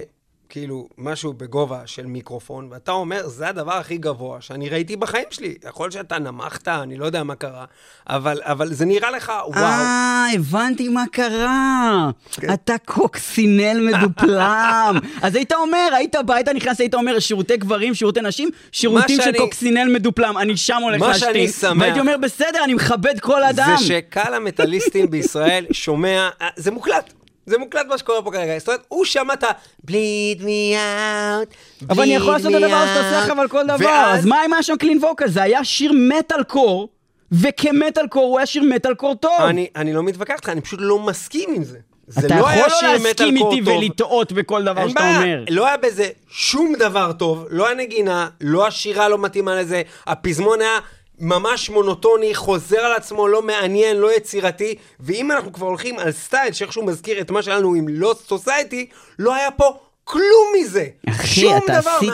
כאילו 0.51 0.89
משהו 0.99 1.33
בגובה 1.33 1.81
של 1.87 2.07
מיקרופון, 2.07 2.69
ואתה 2.71 2.93
אומר, 2.93 3.29
זה 3.29 3.49
הדבר 3.49 3.73
הכי 3.73 3.99
גבוה 3.99 4.41
שאני 4.41 4.69
ראיתי 4.69 4.97
בחיים 4.97 5.25
שלי. 5.31 5.55
יכול 5.69 5.85
להיות 5.85 5.93
שאתה 5.93 6.19
נמכת, 6.19 6.69
אני 6.69 6.97
לא 6.97 7.07
יודע 7.07 7.23
מה 7.23 7.35
קרה, 7.35 7.65
אבל, 8.09 8.41
אבל 8.43 8.73
זה 8.73 8.85
נראה 8.85 9.11
לך, 9.11 9.33
וואו. 9.47 9.57
אה, 9.65 10.27
הבנתי 10.35 10.89
מה 10.89 11.05
קרה. 11.13 12.11
כן. 12.33 12.53
אתה 12.53 12.75
קוקסינל 12.85 13.91
מדופלם. 13.93 14.97
אז 15.23 15.35
היית 15.35 15.53
אומר, 15.53 15.89
היית 15.97 16.17
בא, 16.27 16.35
היית 16.35 16.49
נכנס, 16.49 16.81
היית 16.81 16.95
אומר, 16.95 17.19
שירותי 17.19 17.57
גברים, 17.57 17.95
שירותי 17.95 18.21
נשים, 18.21 18.49
שירותים 18.73 19.17
של 19.17 19.23
שאני- 19.23 19.39
קוקסינל 19.39 19.93
מדופלם. 19.95 20.39
אני 20.39 20.57
שם 20.57 20.81
הולך 20.83 21.01
מה 21.01 21.19
שאני 21.19 21.41
להשתין. 21.47 21.71
שמח- 21.71 21.81
והייתי 21.81 22.01
אומר, 22.01 22.17
בסדר, 22.23 22.65
אני 22.65 22.75
מכבד 22.75 23.21
כל 23.21 23.45
אדם. 23.45 23.75
זה 23.79 23.87
שקהל 23.87 24.35
המטאליסטים 24.35 25.11
בישראל 25.11 25.67
שומע, 25.73 26.29
אה, 26.43 26.49
זה 26.57 26.71
מוקלט. 26.71 27.13
זה 27.49 27.59
מוקלט 27.59 27.87
מה 27.89 27.99
שקורה 27.99 28.23
פה 28.23 28.31
כרגע. 28.31 28.59
זאת 28.59 28.69
אומרת, 28.69 28.85
הוא 28.89 29.05
שמע 29.05 29.35
את 29.35 29.45
ה-bleed 29.45 30.41
me 30.41 30.75
out, 30.75 31.55
אבל 31.91 32.03
אני 32.03 32.15
יכול 32.15 32.33
לעשות 32.33 32.51
את 32.51 32.57
הדבר 32.57 32.87
שאתה 32.87 32.99
עושה. 32.99 33.21
עכשיו 33.23 33.41
על 33.41 33.49
כל 33.49 33.67
דבר. 33.67 34.11
אז 34.15 34.27
מה 34.27 34.45
אם 34.47 34.53
היה 34.53 34.63
שם 34.63 34.77
קלין 34.77 34.99
ווקל? 35.05 35.29
זה 35.29 35.43
היה 35.43 35.65
שיר 35.65 35.93
מטאל 35.93 36.43
קור, 36.43 36.89
וכמטאל 37.33 38.07
קור 38.07 38.25
הוא 38.25 38.39
היה 38.39 38.47
שיר 38.47 38.63
מטאל 38.63 38.95
קור 38.95 39.15
טוב. 39.15 39.41
אני, 39.41 39.67
אני 39.77 39.93
לא 39.93 40.03
מתווכח 40.03 40.35
איתך, 40.35 40.49
אני 40.49 40.61
פשוט 40.61 40.81
לא 40.83 40.99
מסכים 40.99 41.51
עם 41.55 41.65
זה. 41.65 41.79
זה 42.09 42.27
אתה 42.27 42.35
לא 42.35 42.41
יכול 42.41 42.51
היה 42.51 42.63
לא 42.63 42.69
שיר 42.69 42.93
להסכים 42.93 43.11
מטאל 43.11 43.39
קור 43.39 43.53
איתי 43.53 43.65
טוב. 43.65 43.77
ולטעות 43.77 44.33
בכל 44.33 44.65
דבר 44.65 44.89
שאתה 44.89 45.01
בעיה, 45.01 45.17
אומר. 45.19 45.45
לא 45.51 45.67
היה 45.67 45.77
בזה 45.77 46.09
שום 46.29 46.75
דבר 46.79 47.13
טוב, 47.13 47.47
לא 47.51 47.71
הנגינה, 47.71 48.29
לא 48.41 48.67
השירה 48.67 49.09
לא 49.09 49.19
מתאימה 49.19 49.57
לזה, 49.61 49.83
הפזמון 50.07 50.61
היה 50.61 50.79
ממש 51.21 51.71
מונוטוני, 51.71 52.35
חוזר 52.35 52.79
על 52.79 52.93
עצמו, 52.93 53.29
לא 53.29 53.43
מעניין, 53.43 53.97
לא 53.97 54.17
יצירתי, 54.17 54.75
ואם 55.01 55.31
אנחנו 55.31 55.53
כבר 55.53 55.67
הולכים 55.67 55.99
על 55.99 56.13
סטייל 56.13 56.53
שאיכשהו 56.53 56.85
מזכיר 56.85 57.21
את 57.21 57.31
מה 57.31 57.43
שהיה 57.43 57.59
לנו 57.59 57.75
עם 57.75 57.89
לוסט 57.89 58.29
סוסייטי, 58.29 58.87
לא 59.19 59.35
היה 59.35 59.51
פה 59.51 59.79
כלום 60.05 60.49
מזה. 60.61 60.87
אחי, 61.09 61.57
אתה 61.57 61.79
עשית. 61.79 62.13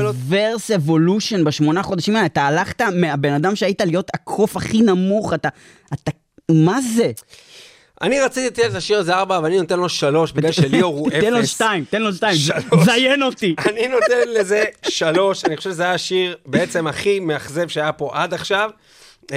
ריברס 0.00 0.70
אבולושן 0.70 1.44
בשמונה 1.44 1.82
חודשים 1.82 2.16
האלה, 2.16 2.26
אתה 2.26 2.42
הלכת 2.42 2.82
מהבן 2.82 3.32
אדם 3.32 3.56
שהיית 3.56 3.80
להיות 3.80 4.10
הקוף 4.14 4.56
הכי 4.56 4.82
נמוך, 4.82 5.34
אתה... 5.34 5.48
אתה... 5.92 6.10
מה 6.52 6.80
זה? 6.80 7.12
אני 8.02 8.20
רציתי 8.20 8.46
לתת 8.64 8.74
לשיר 8.74 8.98
הזה 8.98 9.14
ארבע, 9.14 9.38
אבל 9.38 9.46
אני 9.46 9.58
נותן 9.60 9.78
לו 9.78 9.88
שלוש, 9.88 10.32
בגלל 10.32 10.52
שליאור 10.52 10.98
הוא 10.98 11.08
אפס. 11.08 11.20
תן 11.20 11.32
לו 11.32 11.46
שתיים, 11.46 11.84
תן 11.90 12.02
לו 12.02 12.12
שתיים. 12.12 12.36
זיין 12.84 13.22
אותי. 13.22 13.54
אני 13.68 13.88
נותן 13.88 14.28
לזה 14.28 14.64
שלוש, 14.88 15.44
אני 15.44 15.56
חושב 15.56 15.70
שזה 15.70 15.82
היה 15.82 15.94
השיר 15.94 16.36
בעצם 16.46 16.86
הכי 16.86 17.20
מאכזב 17.20 17.68
שהיה 17.68 17.92
פה 17.92 18.10
עד 18.12 18.34
עכשיו. 18.34 18.70
אמ, 19.32 19.36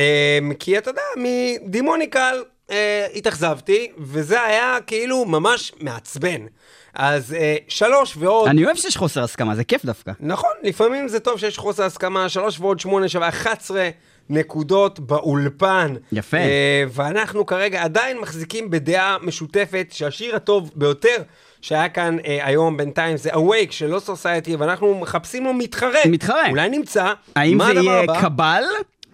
כי 0.60 0.78
אתה 0.78 0.89
יודע, 0.89 1.01
מדימוניקל 1.18 2.43
אה, 2.72 3.07
התאכזבתי, 3.16 3.91
וזה 3.97 4.43
היה 4.43 4.78
כאילו 4.88 5.26
ממש 5.26 5.72
מעצבן. 5.80 6.41
אז 6.93 7.34
אה, 7.34 7.55
שלוש 7.68 8.18
ועוד, 8.18 8.47
אני 8.47 8.66
אוהב 8.66 8.78
שיש 8.78 8.97
חוסר 8.97 9.24
הסכמה, 9.24 9.55
זה 9.55 9.64
כיף 9.64 9.86
דווקא. 9.86 10.12
נכון, 10.20 10.51
לפעמים 10.64 11.07
זה 11.07 11.20
טוב 11.20 11.39
שיש 11.39 11.57
חוסר 11.57 11.84
הסכמה, 11.84 12.30
שלוש 12.30 12.60
ועוד 12.60 12.80
שמונה 12.80 13.10
שווה 13.10 13.30
11 13.30 13.89
נקודות 14.30 15.00
באולפן. 15.00 15.96
יפה. 16.12 16.38
אה, 16.38 16.84
ואנחנו 16.90 17.46
כרגע 17.46 17.84
עדיין 17.84 18.18
מחזיקים 18.18 18.70
בדעה 18.70 19.18
משותפת 19.22 19.88
שהשיר 19.92 20.36
הטוב 20.36 20.72
ביותר 20.76 21.16
שהיה 21.62 21.90
כאן 21.90 22.18
אה, 22.26 22.40
היום 22.46 22.78
בינתיים 22.78 23.18
זה 23.18 23.30
Awake 23.30 23.72
של 23.72 23.88
לא 23.88 24.00
סוסייטי, 24.00 24.56
ואנחנו 24.56 25.00
מחפשים 25.00 25.44
לו 25.44 25.54
מתחרה. 25.54 26.00
מתחרה. 26.06 26.50
אולי 26.50 26.70
נמצא. 26.70 27.14
האם 27.36 27.60
זה 27.64 27.74
יהיה 27.74 28.04
הבא? 28.04 28.22
קבל? 28.22 28.64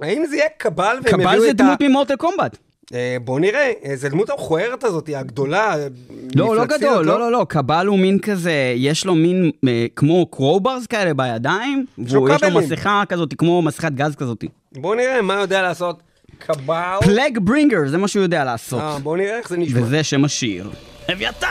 האם 0.01 0.25
זה 0.25 0.35
יהיה 0.35 0.49
קבל 0.57 0.97
קבל 1.05 1.39
זה. 1.39 1.53
דמות 1.53 1.81
ממורטל 1.81 2.15
קומבט. 2.15 2.57
אה, 2.93 3.17
בוא 3.23 3.39
נראה, 3.39 3.71
אה, 3.85 3.95
זה 3.95 4.09
דמות 4.09 4.29
המכוערת 4.29 4.83
הזאת, 4.83 5.09
הגדולה. 5.15 5.75
אה, 5.75 5.87
לא, 6.35 6.55
לא 6.55 6.65
גדול, 6.65 7.05
לא, 7.05 7.19
לא, 7.19 7.31
לא, 7.31 7.45
קבל 7.49 7.87
הוא 7.87 7.99
מין 7.99 8.19
כזה, 8.19 8.73
יש 8.75 9.05
לו 9.05 9.15
מין 9.15 9.51
אה, 9.67 9.85
כמו 9.95 10.25
קרוברס 10.25 10.87
כאלה 10.87 11.13
בידיים, 11.13 11.85
ויש 11.97 12.13
לו. 12.43 12.59
מסכה 12.59 13.03
כזאת, 13.09 13.33
כמו 13.37 13.61
מסכת 13.61 13.91
גז 13.91 14.15
כזאת. 14.15 14.43
בוא 14.71 14.95
נראה 14.95 15.21
מה 15.21 15.33
יודע 15.33 15.61
לעשות 15.61 15.99
קבל. 16.39 16.97
פלג 17.03 17.39
ברינגר, 17.41 17.87
זה 17.87 17.97
מה 17.97 18.07
שהוא 18.07 18.23
יודע 18.23 18.43
לעשות. 18.43 18.81
אה, 18.81 18.99
בוא 18.99 19.17
נראה 19.17 19.37
איך 19.37 19.49
זה 19.49 19.57
נשמע. 19.57 19.81
וזה 19.81 20.03
שם 20.03 20.25
השיר. 20.25 20.69
אביתר! 21.11 21.47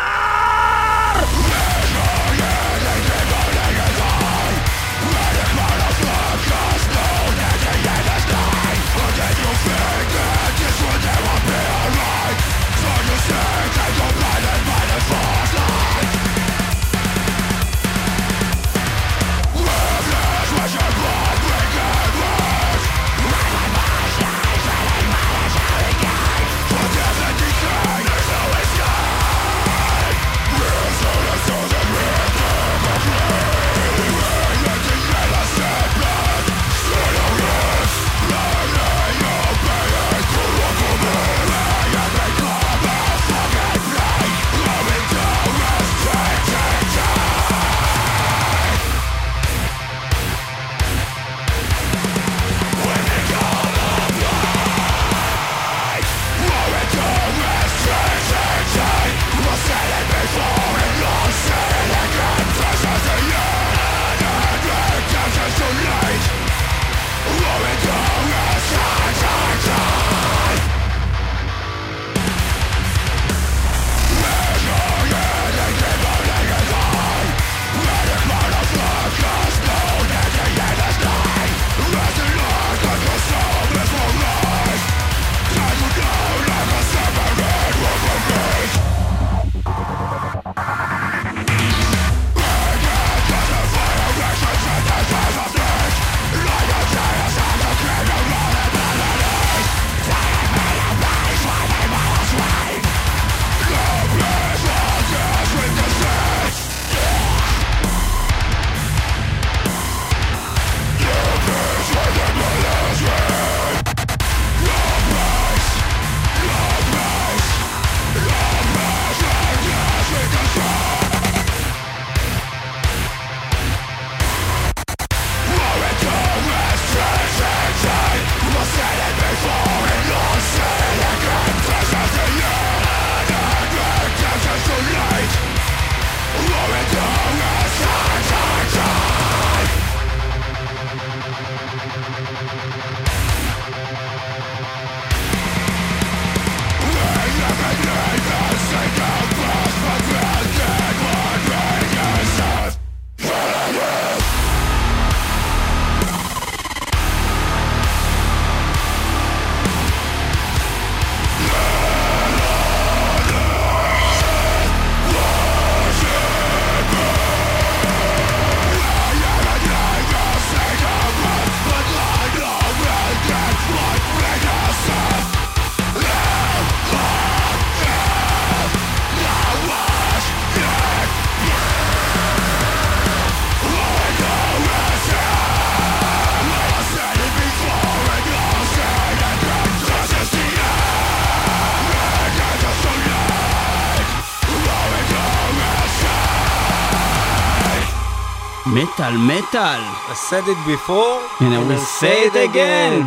מטאל, 198.74 199.16
מטאל. 199.16 199.80
I 200.10 200.14
said 200.30 200.48
it 200.48 200.58
before, 200.66 201.20
And 201.40 201.54
I 201.54 201.60
will 201.68 201.86
say 202.00 202.16
it 202.28 202.36
again. 202.50 203.04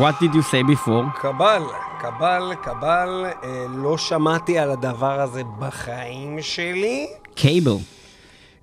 What 0.00 0.14
did 0.20 0.34
you 0.34 0.42
say 0.42 0.62
before? 0.62 1.20
קבל, 1.20 1.62
קבל, 2.00 2.52
קבל, 2.62 3.26
אה, 3.44 3.66
לא 3.68 3.98
שמעתי 3.98 4.58
על 4.58 4.70
הדבר 4.70 5.20
הזה 5.20 5.42
בחיים 5.58 6.42
שלי. 6.42 7.06
קייבל. 7.34 7.76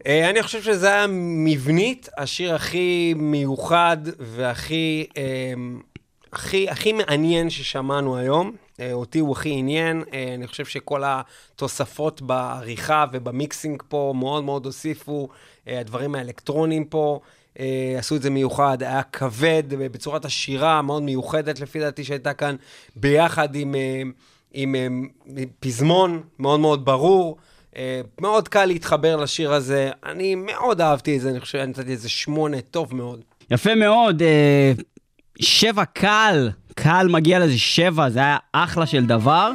אה, 0.07 0.29
אני 0.29 0.43
חושב 0.43 0.61
שזה 0.61 0.93
היה 0.93 1.05
מבנית 1.43 2.09
השיר 2.17 2.55
הכי 2.55 3.13
מיוחד 3.17 3.97
והכי 4.19 5.05
אה, 5.17 5.23
הכי, 6.33 6.69
הכי 6.69 6.93
מעניין 6.93 7.49
ששמענו 7.49 8.17
היום. 8.17 8.51
אה, 8.79 8.93
אותי 8.93 9.19
הוא 9.19 9.31
הכי 9.31 9.49
עניין. 9.51 10.03
אה, 10.13 10.33
אני 10.35 10.47
חושב 10.47 10.65
שכל 10.65 11.03
התוספות 11.05 12.21
בעריכה 12.21 13.05
ובמיקסינג 13.11 13.83
פה 13.87 14.13
מאוד 14.15 14.43
מאוד 14.43 14.65
הוסיפו. 14.65 15.27
אה, 15.67 15.79
הדברים 15.79 16.15
האלקטרוניים 16.15 16.85
פה 16.85 17.19
עשו 17.97 18.15
את 18.15 18.21
זה 18.21 18.29
מיוחד. 18.29 18.83
היה 18.83 19.03
כבד 19.03 19.63
בצורת 19.69 20.25
השירה 20.25 20.79
המאוד 20.79 21.03
מיוחדת 21.03 21.59
לפי 21.59 21.79
דעתי 21.79 22.03
שהייתה 22.03 22.33
כאן, 22.33 22.55
ביחד 22.95 23.55
עם, 23.55 23.75
עם, 24.51 24.75
אה, 24.75 24.87
פזמון 25.59 26.23
מאוד 26.39 26.59
מאוד 26.59 26.85
ברור. 26.85 27.37
מאוד 28.21 28.47
קל 28.47 28.65
להתחבר 28.65 29.15
לשיר 29.15 29.53
הזה. 29.53 29.91
אני 30.05 30.35
מאוד 30.35 30.81
אהבתי 30.81 31.15
את 31.15 31.21
זה, 31.21 31.29
אני 31.29 31.39
חושב 31.39 31.57
שנתתי 31.57 31.91
איזה 31.91 32.09
שמונה, 32.09 32.61
טוב 32.61 32.95
מאוד. 32.95 33.21
יפה 33.51 33.75
מאוד, 33.75 34.21
שבע 35.39 35.85
קל, 35.85 36.49
קל 36.83 37.07
מגיע 37.09 37.39
לזה 37.39 37.57
שבע, 37.57 38.09
זה 38.09 38.19
היה 38.19 38.37
אחלה 38.53 38.85
של 38.85 39.05
דבר. 39.05 39.51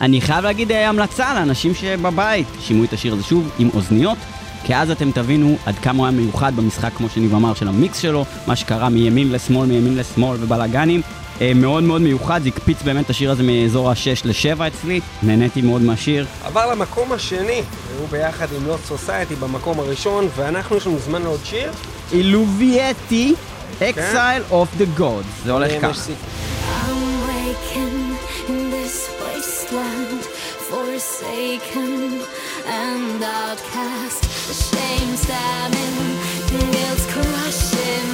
אני 0.00 0.20
חייב 0.20 0.44
להגיד 0.44 0.72
אה, 0.72 0.88
המלצה 0.88 1.34
לאנשים 1.34 1.74
שבבית, 1.74 2.46
שימו 2.60 2.84
את 2.84 2.92
השיר 2.92 3.14
הזה 3.14 3.22
שוב 3.22 3.50
עם 3.58 3.70
אוזניות, 3.74 4.18
כי 4.64 4.76
אז 4.76 4.90
אתם 4.90 5.10
תבינו 5.10 5.56
עד 5.66 5.74
כמה 5.74 5.98
הוא 5.98 6.06
היה 6.06 6.16
מיוחד 6.16 6.56
במשחק, 6.56 6.92
כמו 6.96 7.08
שניב 7.08 7.34
אמר, 7.34 7.54
של 7.54 7.68
המיקס 7.68 7.98
שלו, 7.98 8.24
מה 8.46 8.56
שקרה 8.56 8.88
מימין 8.88 9.32
לשמאל, 9.32 9.66
מימין 9.66 9.96
לשמאל 9.96 10.36
ובלאגנים. 10.40 11.00
אה, 11.40 11.52
מאוד 11.54 11.82
מאוד 11.82 12.02
מיוחד, 12.02 12.42
זה 12.42 12.48
הקפיץ 12.48 12.82
באמת 12.82 13.04
את 13.04 13.10
השיר 13.10 13.30
הזה 13.30 13.42
מאזור 13.42 13.90
ה-6 13.90 13.96
ל-7 14.24 14.66
אצלי, 14.66 15.00
נהניתי 15.22 15.62
מאוד 15.62 15.82
מהשיר. 15.82 16.26
עבר 16.44 16.70
למקום 16.70 17.12
השני, 17.12 17.62
והוא 17.96 18.08
ביחד 18.08 18.46
עם 18.56 18.66
לוט 18.66 18.80
סוסייטי 18.84 19.34
במקום 19.34 19.80
הראשון, 19.80 20.28
ואנחנו, 20.36 20.76
יש 20.76 20.86
לנו 20.86 20.98
זמן 20.98 21.22
לעוד 21.22 21.40
שיר. 21.44 21.72
אילובייטי, 22.12 23.34
Exile 23.81 24.43
of 24.51 24.67
the 24.81 24.99
Gods, 24.99 25.43
זה 25.45 25.51
הולך 25.51 25.71
אה, 25.71 25.77
ככה. 25.79 25.87
מוסיף. 25.87 26.15
I'm 26.87 27.27
waking 27.29 28.17
in 28.49 28.71
this 28.75 28.95
wasteland, 29.21 30.21
forsaken 30.69 32.21
and 32.65 33.23
outcast. 33.23 34.21
The 34.49 34.57
shame 34.69 35.11
stabbing, 35.25 35.97
guilt's 36.49 37.05
crushing, 37.13 38.09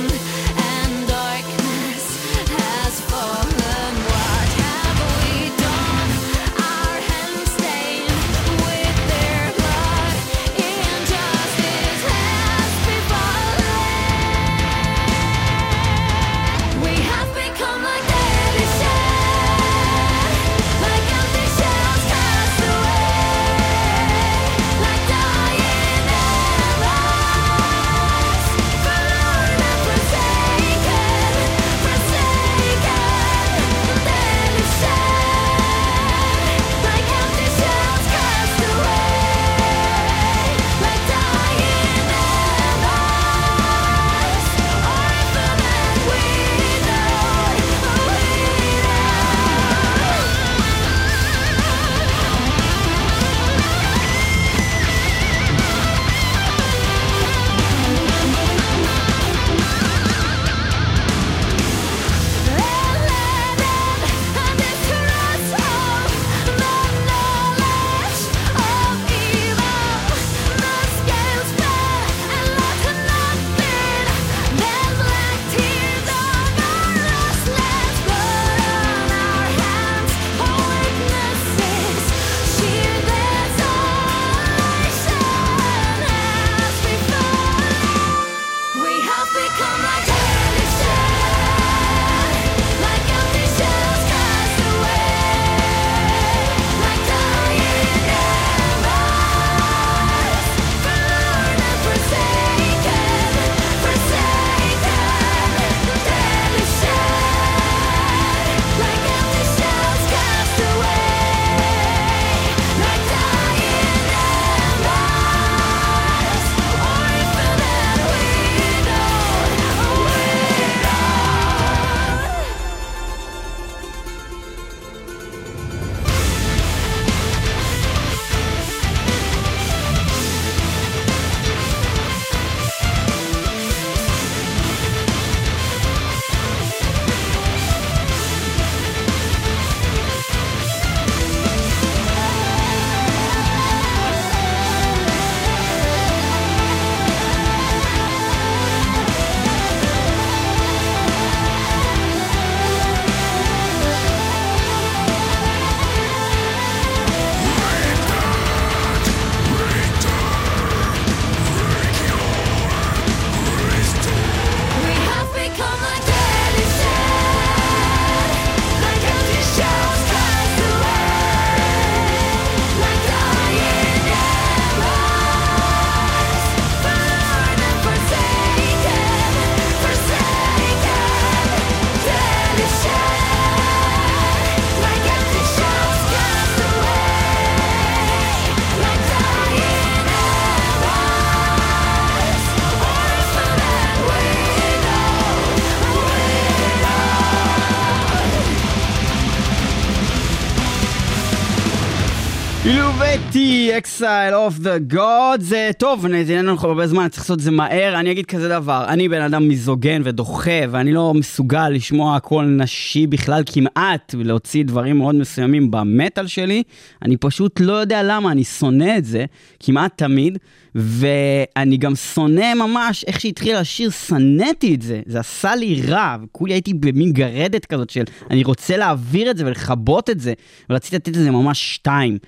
Eluveitie, 203.13 203.79
Exile 203.79 204.35
of 204.35 204.59
the 204.59 204.79
Gods, 204.79 205.41
זה 205.41 205.71
טוב, 205.79 206.07
אין 206.07 206.47
לנו 206.47 206.57
הרבה 206.61 206.87
זמן, 206.87 207.09
צריך 207.09 207.23
לעשות 207.23 207.39
את 207.39 207.45
זה 207.45 207.51
מהר. 207.51 208.01
אני 208.01 208.11
אגיד 208.11 208.27
כזה 208.27 208.49
דבר, 208.49 208.85
אני 208.89 209.09
בן 209.09 209.23
אדם 209.23 209.49
מיזוגן 209.49 210.03
ודוחה, 210.05 210.61
ואני 210.71 210.93
לא 210.93 211.15
מסוגל 211.15 211.69
לשמוע 211.69 212.21
קול 212.21 212.45
נשי 212.45 213.07
בכלל 213.07 213.43
כמעט, 213.47 214.15
ולהוציא 214.19 214.65
דברים 214.65 214.99
מאוד 214.99 215.15
מסוימים 215.15 215.71
במטאל 215.71 216.27
שלי. 216.27 216.63
אני 217.03 217.17
פשוט 217.17 217.61
לא 217.61 217.73
יודע 217.73 218.03
למה, 218.03 218.33
אני 218.33 218.45
שונא 218.45 218.99
את 218.99 219.05
זה 219.05 219.25
כמעט 219.61 219.93
תמיד, 219.99 220.39
ואני 220.75 221.77
גם 221.77 221.95
שונא 221.95 222.55
ממש 222.55 223.05
איך 223.05 223.21
שהתחיל 223.21 223.57
השיר, 223.57 223.91
שנאתי 223.91 224.75
את 224.75 224.83
זה, 224.83 225.01
זה 225.07 225.21
עשה 225.21 225.55
לי 225.55 225.83
רע, 225.89 226.17
וכולי 226.25 226.55
הייתי 226.55 226.75
במין 226.75 227.13
גרדת 227.13 227.65
כזאת 227.65 227.91
של 227.91 228.05
אני 228.31 228.45
רוצה 228.45 228.77
להעביר 228.77 229.31
את 229.31 229.37
זה 229.37 229.47
ולכבות 229.47 230.11
את 230.11 230.21
זה, 230.21 230.33
ורציתי 230.71 230.97
לתת 230.97 231.17
לזה 231.17 231.31
ממש 231.31 231.75
שתיים. 231.75 232.19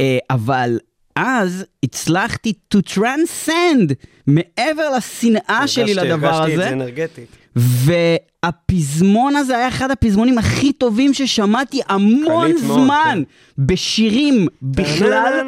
אה, 0.00 0.18
אבל 0.30 0.78
אז 1.16 1.64
הצלחתי 1.82 2.52
to 2.74 2.78
transcend 2.94 3.94
מעבר 4.26 4.90
לשנאה 4.96 5.68
שלי 5.68 5.94
לדבר 5.94 6.28
הרגשתי 6.28 6.52
את 6.52 6.56
זה 6.58 6.64
הזה, 6.64 6.72
אנרגטית. 6.72 7.36
והפזמון 7.56 9.36
הזה 9.36 9.56
היה 9.56 9.68
אחד 9.68 9.90
הפזמונים 9.90 10.38
הכי 10.38 10.72
טובים 10.72 11.14
ששמעתי 11.14 11.80
המון 11.88 12.52
זמן 12.56 13.22
בשירים 13.58 14.46
בכלל. 14.62 15.42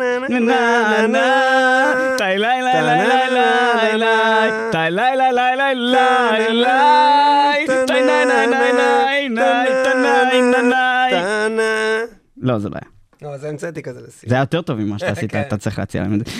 לא, 12.42 12.58
זה 12.58 12.68
לא 12.68 12.74
היה. 12.74 12.99
לא, 13.22 13.34
אז 13.34 13.44
המצאתי 13.44 13.82
כזה 13.82 14.00
לסיום. 14.00 14.28
זה 14.30 14.34
היה 14.34 14.42
יותר 14.42 14.62
טוב 14.62 14.78
ממה 14.78 14.98
שאתה 14.98 15.10
עשית, 15.12 15.30
כן. 15.32 15.40
אתה 15.40 15.56
צריך 15.56 15.78
להציע 15.78 16.02
להם 16.02 16.14
את 16.14 16.26
זה. 16.26 16.32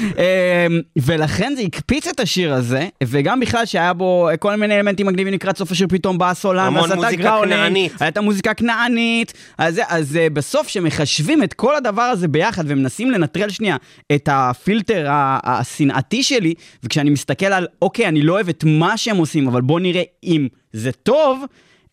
אמ, 0.67 0.81
ולכן 0.97 1.53
זה 1.57 1.63
הקפיץ 1.63 2.07
את 2.07 2.21
השיר 2.21 2.53
הזה, 2.55 2.89
וגם 3.05 3.41
בכלל 3.41 3.67
שהיה 3.67 3.93
בו 3.93 4.29
כל 4.39 4.57
מיני 4.57 4.77
אלמנטים 4.77 5.07
מגניבים 5.07 5.35
לקראת 5.35 5.59
סוף 5.59 5.71
השיר, 5.73 5.87
פתאום 5.91 6.19
בא 6.19 6.31
הסולן, 6.31 6.67
המון 6.67 6.81
ועשה 6.83 6.93
את 6.95 6.99
מוזיקה 6.99 7.23
הגראולינג, 7.23 7.55
כנענית. 7.55 7.93
הייתה 8.03 8.21
מוזיקה 8.21 8.55
כנענית, 8.55 9.33
אז 9.59 9.75
זה- 9.75 9.83
אז 9.89 10.17
אה, 10.17 10.31
בסוף 10.31 10.69
שמחשבים 10.69 11.43
את 11.43 11.53
כל 11.55 11.77
הדבר 11.77 12.03
הזה 12.03 12.29
ביחד 12.29 12.65
ומנסים 12.67 13.11
לנטרל 13.11 13.49
שנייה 13.51 13.77
את 14.15 14.29
הפילטר 14.33 15.07
ה- 15.11 15.39
השנאתי 15.45 16.23
שלי, 16.23 16.55
וכשאני 16.83 17.11
מסתכל 17.11 17.47
על, 17.47 17.67
אוקיי, 17.83 18.07
אני 18.09 18.23
לא 18.23 18.33
אוהב 18.33 18.49
את 18.49 18.65
מה 18.67 18.97
שהם 18.97 19.17
עושים, 19.17 19.49
אבל 19.49 19.61
בוא 19.61 19.81
נראה 19.81 20.03
אם 20.25 20.49
זה 20.73 20.93
טוב, 20.93 21.45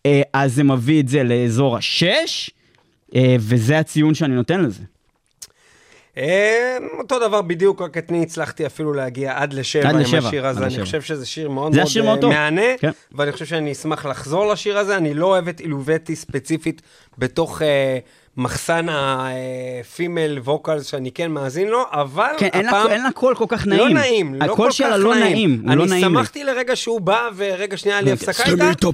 אה, 0.06 0.22
אז 0.34 0.54
זה 0.54 0.64
מביא 0.64 1.00
את 1.02 1.08
זה 1.08 1.24
לאזור 1.24 1.78
השש, 1.78 2.50
וזה 3.40 3.80
הציון 3.80 4.14
שאני 4.14 4.36
נותן 4.36 4.62
לזה. 4.62 4.84
אה, 6.18 6.78
אותו 7.00 7.20
דבר 7.20 7.42
בדיוק, 7.42 7.82
רק 7.82 7.98
את 7.98 8.12
מי 8.12 8.24
הצלחתי 8.24 8.66
אפילו 8.66 8.94
להגיע 8.94 9.34
עד 9.36 9.54
לשבע 9.54 9.90
עד 9.90 9.96
עם 9.96 10.02
לשבע, 10.02 10.28
השיר 10.28 10.48
הזה. 10.48 10.60
אני 10.60 10.68
לשבע. 10.68 10.86
חושב 10.86 11.02
שזה 11.02 11.26
שיר 11.26 11.50
מאוד 11.50 11.76
מאוד 11.76 11.86
השיר 11.86 12.04
אה, 12.04 12.08
מאוד. 12.08 12.26
מהנה, 12.26 12.78
כן. 12.80 12.92
ואני 13.12 13.32
חושב 13.32 13.46
שאני 13.46 13.72
אשמח 13.72 14.06
לחזור 14.06 14.48
לשיר 14.48 14.78
הזה. 14.78 14.98
אני 14.98 15.14
לא 15.14 15.26
אוהב 15.26 15.48
את 15.48 15.60
Eluveitie 15.60 16.16
ספציפית 16.16 16.82
בתוך 17.18 17.62
אה, 17.62 18.00
מחסן 18.38 18.86
ה 18.90 19.11
female 19.11 20.40
vocals 20.44 20.86
שאני 20.86 21.12
כן 21.12 21.32
מאזין 21.32 21.68
לו, 21.68 21.84
אבל 21.92 22.28
כן, 22.38 22.50
הפעם... 22.68 22.88
אין 22.88 23.04
לה 23.04 23.12
קול 23.12 23.36
כל 23.36 23.46
כך 23.48 23.68
נעים. 23.68 23.82
לא 23.82 23.90
נעים, 23.90 24.36
לא 24.36 24.40
כל 24.40 24.46
כך 24.48 24.54
הקול 24.54 24.72
שלה 24.72 24.98
לא 24.98 25.16
נעים, 25.16 25.62
הוא 25.68 25.76
לא 25.76 25.84
אני 25.84 25.90
נעים 25.92 26.04
לי. 26.04 26.10
שמחתי 26.10 26.44
לרגע 26.44 26.76
שהוא 26.76 27.02
בא, 27.02 27.20
ורגע 27.36 27.78
שנייה 27.78 28.02
לי 28.02 28.12
רגע, 28.12 28.14
הפסקה 28.14 28.44
איתה. 28.52 28.88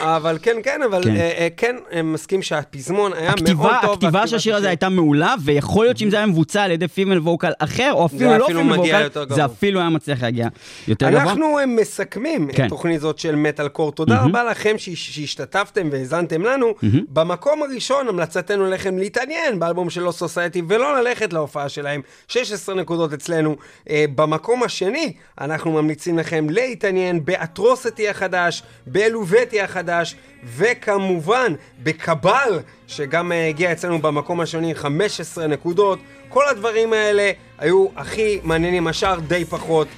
אבל 0.00 0.38
כן, 0.42 0.56
כן, 0.62 0.80
אבל 0.90 1.02
כן. 1.04 1.16
אה, 1.16 1.30
אה, 1.38 1.48
כן, 1.56 1.76
אה, 1.92 2.02
מסכים 2.02 2.42
שהפזמון 2.42 3.12
היה 3.12 3.32
מאוד 3.54 3.72
טוב. 3.82 3.92
הכתיבה 3.92 4.26
של 4.26 4.36
השיר 4.36 4.56
הזה 4.56 4.68
הייתה 4.68 4.88
מעולה, 4.88 5.34
ויכול 5.44 5.84
להיות 5.86 5.98
שאם 5.98 6.10
זה 6.10 6.16
היה 6.16 6.26
מבוצע 6.26 6.62
על 6.62 6.70
ידי 6.70 6.88
פימל 6.88 7.18
ווקל 7.18 7.52
אחר, 7.58 7.90
או 7.92 8.06
אפילו 8.06 8.38
לא 8.38 8.44
אפילו 8.44 8.60
פימל 8.60 8.76
מגיע 8.76 8.98
ווקל, 9.14 9.34
זה. 9.34 9.44
אפילו 9.44 9.80
היה 9.80 9.88
מצליח 9.88 10.22
להגיע 10.22 10.48
יותר 10.88 11.10
גבוה. 11.10 11.22
אנחנו 11.22 11.58
אה, 11.58 11.66
מסכמים 11.66 12.48
כן. 12.52 12.64
את 12.64 12.68
תוכנית 12.68 13.00
זאת 13.00 13.18
של 13.18 13.34
מטאל 13.36 13.68
קור. 13.68 13.92
תודה 13.92 14.20
רבה 14.22 14.44
לכם 14.44 14.74
שהש- 14.78 15.10
שהשתתפתם 15.14 15.88
והאזנתם 15.92 16.42
לנו. 16.42 16.74
במקום 17.08 17.62
הראשון, 17.62 18.08
המלצתנו 18.08 18.70
לכם 18.74 18.98
להתעניין 18.98 19.58
באלבום 19.58 19.90
של 19.90 20.02
לוס 20.02 20.18
סוסייטי 20.18 20.62
ולא 20.68 21.00
ללכת 21.00 21.32
להופעה 21.32 21.68
שלהם. 21.68 22.00
16 22.28 22.74
נקודות 22.74 23.12
אצלנו. 23.12 23.56
אה, 23.90 24.04
במקום 24.14 24.62
השני, 24.62 25.12
אנחנו 25.40 25.72
ממליצים 25.72 26.18
לכם 26.18 26.50
להתעניין 26.50 27.24
באטרוסטי 27.24 28.08
החדש, 28.08 28.62
באלובטי 28.86 29.60
החדש, 29.60 30.16
וכמובן 30.44 31.54
בקבל, 31.82 32.60
שגם 32.86 33.32
אה, 33.32 33.48
הגיע 33.48 33.72
אצלנו 33.72 34.02
במקום 34.02 34.40
השני 34.40 34.74
15 34.74 35.46
נקודות. 35.46 35.98
כל 36.28 36.48
הדברים 36.48 36.92
האלה 36.92 37.30
היו 37.58 37.86
הכי 37.96 38.40
מעניינים, 38.42 38.86
השאר 38.86 39.20
די 39.20 39.44
פחות. 39.44 39.88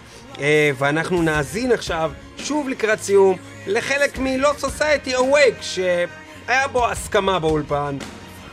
אה, 0.41 0.71
ואנחנו 0.79 1.23
נאזין 1.23 1.73
עכשיו, 1.73 2.13
שוב 2.37 2.69
לקראת 2.69 3.03
סיום, 3.03 3.37
לחלק 3.67 4.19
מ-Lot 4.19 4.65
Society 4.65 5.11
Awake, 5.11 5.63
שהיה 5.63 6.69
בו 6.73 6.87
הסכמה 6.87 7.39
באולפן. 7.39 7.97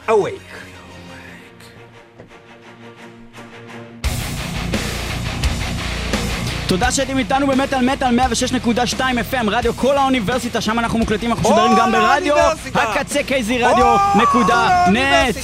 Awake. 0.07 0.39
תודה 6.67 6.91
שהייתם 6.91 7.17
איתנו 7.17 7.47
במטאל 7.47 7.89
מטאל 7.91 8.19
106.2 8.19 8.99
FM, 9.31 9.45
רדיו 9.47 9.73
כל 9.73 9.97
האוניברסיטה, 9.97 10.61
שם 10.61 10.79
אנחנו 10.79 10.99
מוקלטים, 10.99 11.31
אנחנו 11.31 11.49
משודרים 11.49 11.71
גם 11.77 11.91
ברדיו! 11.91 12.35
הקצה 12.73 13.23
קייזי 13.23 13.57
רדיו 13.57 13.95
נקודה 14.15 14.85
נט! 14.91 15.35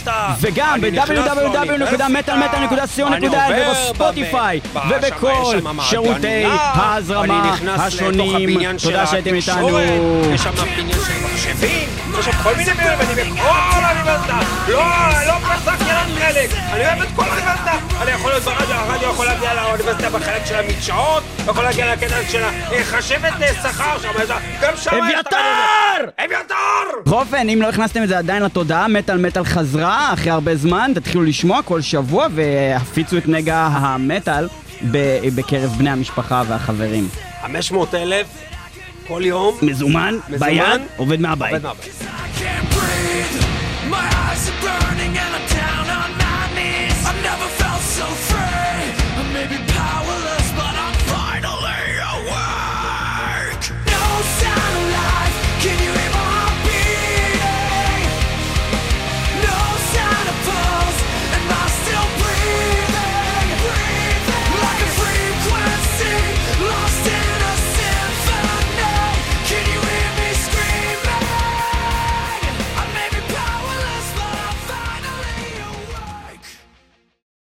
וגם 0.41 0.81
ב-www.מטאלמטאל.co.il 0.81 3.25
ובספוטיפיי 3.69 4.59
ובכל 4.89 5.43
שירותי 5.81 6.45
ההזרמה 6.45 7.55
השונים. 7.67 8.49
תודה 8.77 9.07
שהייתם 9.07 9.33
איתנו. 9.33 9.69
התקשורת, 11.47 12.19
יש 12.19 12.25
שם 12.25 12.31
כל 12.43 12.55
מיני 12.55 12.71
בניינים, 12.73 12.99
אני 13.01 13.31
בכל 13.31 13.83
האוניברסיטה, 13.83 14.39
לא, 14.67 14.83
לא 15.27 15.33
פסק 15.33 15.81
ילד 15.81 16.19
חלק, 16.19 16.49
אני 16.73 16.85
אוהב 16.85 17.01
את 17.01 17.07
כל 17.15 17.23
האוניברסיטה, 17.23 17.71
אני 18.01 18.11
יכול 18.11 18.31
להיות 18.31 18.43
ברדיו, 18.43 18.75
הרדיו 18.75 19.09
יכול 19.09 19.25
להגיע 19.25 19.53
לאוניברסיטה 19.53 20.09
בחלק 20.09 20.45
של 20.45 20.55
המדשאות, 20.55 21.23
יכול 21.47 21.63
להגיע 21.63 21.93
לקטע 21.93 22.15
של 22.29 22.43
החשבת 22.81 23.33
שכר 23.63 23.99
שם, 24.01 24.09
גם 24.61 24.73
שם 24.75 24.91
יש 25.09 25.19
את 25.19 25.33
הרדיו. 25.33 26.09
אביתר! 26.25 26.55
בכל 27.05 27.15
אופן, 27.15 27.49
אם 27.49 27.61
לא 27.61 27.69
הכנסתם 27.69 28.03
את 28.03 28.07
זה 28.07 28.17
עדיין 28.17 28.43
לתודעה, 28.43 28.87
מטאל 28.87 29.17
מטאל 29.17 29.43
חזרה 29.43 30.13
אחרי 30.13 30.31
הרבה 30.31 30.55
זמן, 30.55 30.91
תתחילו 30.95 31.23
לשמוע 31.23 31.61
כל 31.61 31.81
שבוע 31.81 32.27
והפיצו 32.35 33.17
את 33.17 33.27
נגע 33.27 33.69
המטאל 33.71 34.47
בקרב 35.35 35.75
בני 35.77 35.89
המשפחה 35.89 36.43
והחברים. 36.47 37.07
500 37.41 37.95
אלף 37.95 38.27
כל 39.09 39.21
יום. 39.25 39.57
מזומן, 39.61 40.17
מזומן, 40.29 40.51
ביד, 40.51 40.81
עובד 40.97 41.21
מהבית. 41.21 41.53
עובד 41.53 41.63
מהבית. 41.63 41.89